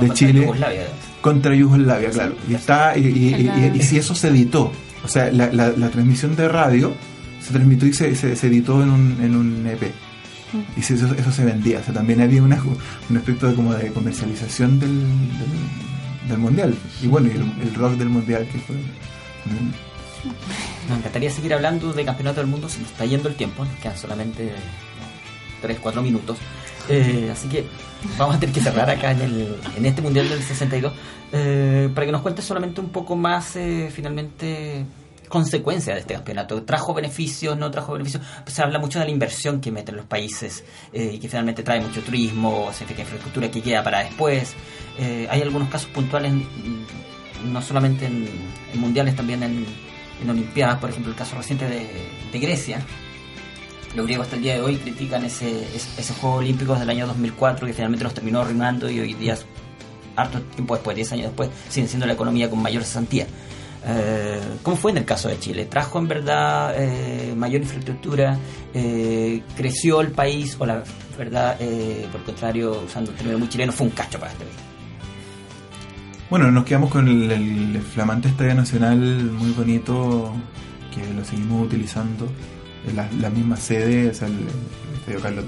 [0.00, 0.86] de Chile Yugoslavia.
[1.20, 2.34] contra Yugoslavia, claro.
[2.50, 4.72] Y está y, y- y- y- y si eso se editó,
[5.04, 6.92] o sea, la, la- la transmisión de radio
[7.40, 9.92] se transmitió y se, se- se editó en un, en un EP.
[10.76, 12.62] Y si eso, eso se vendía, o sea, también había una,
[13.10, 15.02] un aspecto de, como de comercialización del,
[16.28, 16.74] del, mundial.
[17.02, 18.76] Y bueno, el, el rock del mundial que fue.
[20.88, 23.74] Nos encantaría seguir hablando de campeonato del mundo, se nos está yendo el tiempo, nos
[23.76, 24.52] quedan solamente
[25.62, 26.38] 3-4 minutos.
[26.88, 27.64] Eh, así que
[28.16, 30.92] vamos a tener que cerrar acá en, el, en este Mundial del 62
[31.32, 34.84] eh, para que nos cuentes solamente un poco más eh, finalmente
[35.28, 36.62] consecuencias de este campeonato.
[36.62, 37.56] ¿Trajo beneficios?
[37.56, 38.22] ¿No trajo beneficios?
[38.46, 41.80] Se habla mucho de la inversión que meten los países eh, y que finalmente trae
[41.80, 44.54] mucho turismo, significa infraestructura que queda para después.
[44.98, 48.28] Eh, hay algunos casos puntuales, mm, no solamente en,
[48.74, 49.66] mundiales, también en,
[50.22, 51.86] en Olimpiadas, por ejemplo, el caso reciente de,
[52.32, 52.80] de Grecia.
[53.94, 57.06] Los griegos hasta el día de hoy critican ese, ese, esos Juegos Olímpicos del año
[57.06, 59.38] 2004 que finalmente los terminó arruinando y hoy día,
[60.16, 63.26] harto tiempo después, 10 años después, siguen siendo la economía con mayor cesantía.
[63.86, 65.66] Eh, ¿Cómo fue en el caso de Chile?
[65.66, 68.36] ¿Trajo en verdad eh, mayor infraestructura?
[68.74, 70.56] Eh, ¿Creció el país?
[70.58, 70.82] ¿O la
[71.16, 74.56] verdad, por el contrario, usando un término muy chileno, fue un cacho para este país?
[76.28, 80.34] Bueno, nos quedamos con el, el flamante Estadio Nacional muy bonito
[80.92, 82.28] que lo seguimos utilizando.
[82.94, 85.44] La, la misma sede, es el, el Estadio Carlos.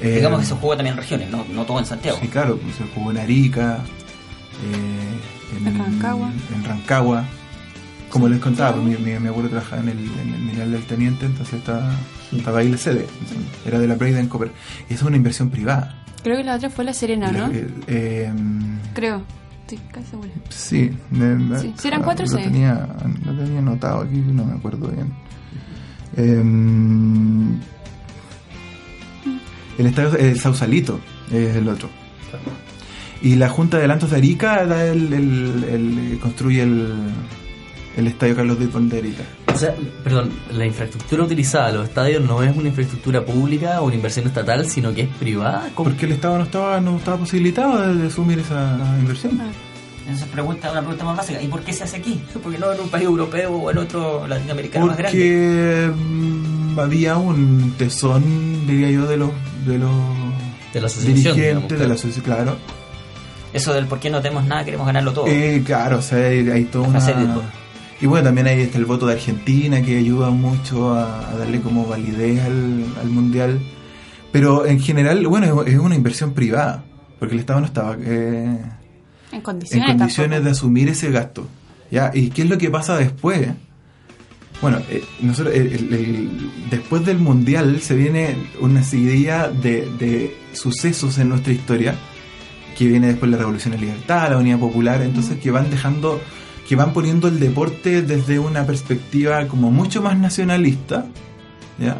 [0.00, 2.18] Eh, Digamos que se jugó también en regiones, no, no todo en Santiago.
[2.20, 3.78] Sí, claro, pues se jugó en Arica,
[4.62, 5.18] eh,
[5.56, 6.30] en, En Rancagua.
[6.54, 7.24] en Rancagua.
[8.10, 10.82] Como les contaba, pues, mi, mi, mi abuelo trabajaba en el, en el Mineral del
[10.84, 11.92] Teniente, entonces estaba,
[12.32, 13.06] estaba ahí la sede.
[13.66, 14.52] Era de la Braden Copper.
[14.88, 16.00] Y eso es una inversión privada.
[16.22, 17.52] Creo que la otra fue La Serena, La- ¿no?
[17.52, 18.32] eh, eh,
[18.94, 19.22] Creo.
[19.66, 20.28] Sí, casi segura.
[20.50, 20.92] Sí,
[21.60, 22.44] Sí, sí eran cuatro lo sedes.
[22.52, 22.86] tenía,
[23.24, 25.12] lo tenía anotado aquí, no me acuerdo bien.
[26.16, 27.58] Em,
[29.78, 31.00] el estadio el Sausalito
[31.32, 31.88] es el otro.
[33.24, 36.92] Y la Junta de Adelantos de Arica da el, el- el- construye el,
[37.96, 39.22] el estadio Carlos de Arica.
[39.46, 43.94] O sea, perdón, la infraestructura utilizada, los estadios no es una infraestructura pública o una
[43.94, 45.70] inversión estatal, sino que es privada.
[45.74, 45.88] ¿Cómo?
[45.88, 49.40] Porque el Estado no estaba, no estaba posibilitado de, de asumir esa inversión.
[50.00, 52.20] Entonces pregunta, una pregunta más básica, ¿y por qué se hace aquí?
[52.42, 55.18] ¿Por qué no en un país europeo o en otro latinoamericano más grande?
[55.18, 59.30] Porque mm, había un tesón, diría yo, de los
[59.66, 59.90] de los
[60.74, 62.56] De la asociación, dirigentes digamos, de la asociación, claro.
[63.54, 65.26] Eso del por qué no tenemos nada, queremos ganarlo todo.
[65.28, 66.98] Eh, claro, o sea, hay, hay toda una...
[68.00, 71.60] Y bueno, también hay este, el voto de Argentina que ayuda mucho a, a darle
[71.62, 73.60] como validez al, al mundial.
[74.32, 76.84] Pero en general, bueno, es, es una inversión privada,
[77.20, 78.58] porque el Estado no estaba eh,
[79.30, 80.44] En en condiciones.
[80.44, 81.46] de asumir ese gasto.
[81.90, 82.10] ¿ya?
[82.12, 83.48] ¿Y qué es lo que pasa después?
[84.60, 90.36] Bueno, eh, nosotros, el- el- el- después del Mundial se viene una seguidilla de, de
[90.52, 91.94] sucesos en nuestra historia,
[92.76, 96.20] que viene después la Revolución de Libertad, la Unidad Popular, entonces que van dejando,
[96.68, 101.06] que van poniendo el deporte desde una perspectiva como mucho más nacionalista,
[101.78, 101.98] ¿ya?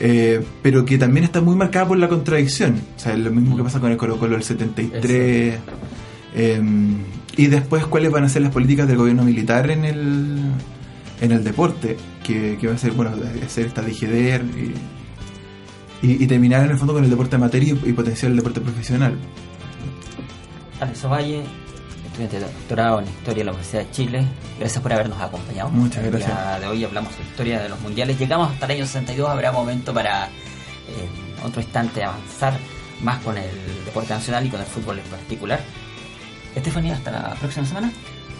[0.00, 2.80] Eh, pero que también está muy marcada por la contradicción.
[2.96, 5.58] O sea, es lo mismo que pasa con el Colo Colo del 73.
[6.34, 6.62] eh,
[7.36, 10.38] y después, ¿cuáles van a ser las políticas del gobierno militar en el,
[11.20, 13.12] en el deporte, que, va a ser, bueno,
[13.46, 17.70] hacer esta DGDER y, y, y terminar en el fondo con el deporte amateur y,
[17.70, 19.16] y potenciar el deporte profesional.
[20.80, 21.42] Alex Ovalle,
[22.06, 24.24] estudiante de doctorado en Historia de la Universidad de Chile.
[24.58, 25.70] Gracias por habernos acompañado.
[25.70, 26.30] Muchas El gracias.
[26.30, 28.18] día de hoy hablamos de historia de los mundiales.
[28.18, 29.28] Llegamos hasta el año 62.
[29.28, 30.30] Habrá momento para eh,
[31.38, 32.54] en otro instante avanzar
[33.02, 33.50] más con el
[33.84, 35.60] deporte nacional y con el fútbol en particular.
[36.54, 37.92] Estefanía, hasta la próxima semana.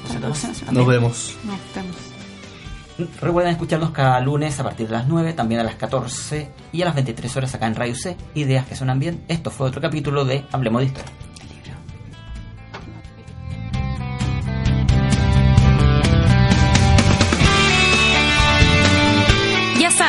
[0.04, 0.78] Hasta la próxima semana.
[0.78, 1.36] Nos vemos.
[1.44, 1.96] No, estamos.
[3.20, 6.84] Recuerden escucharnos cada lunes a partir de las 9, también a las 14 y a
[6.84, 8.16] las 23 horas acá en Radio C.
[8.34, 9.22] Ideas que suenan bien.
[9.28, 11.12] Esto fue otro capítulo de Hablemos de Historia.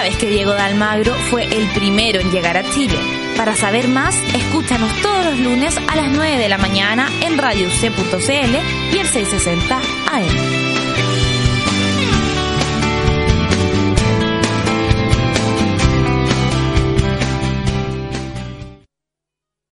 [0.10, 2.98] Sabes que Diego de Almagro fue el primero en llegar a Chile.
[3.38, 8.92] Para saber más, escúchanos todos los lunes a las 9 de la mañana en radiouc.cl
[8.92, 9.80] y el 660
[10.12, 10.59] AM.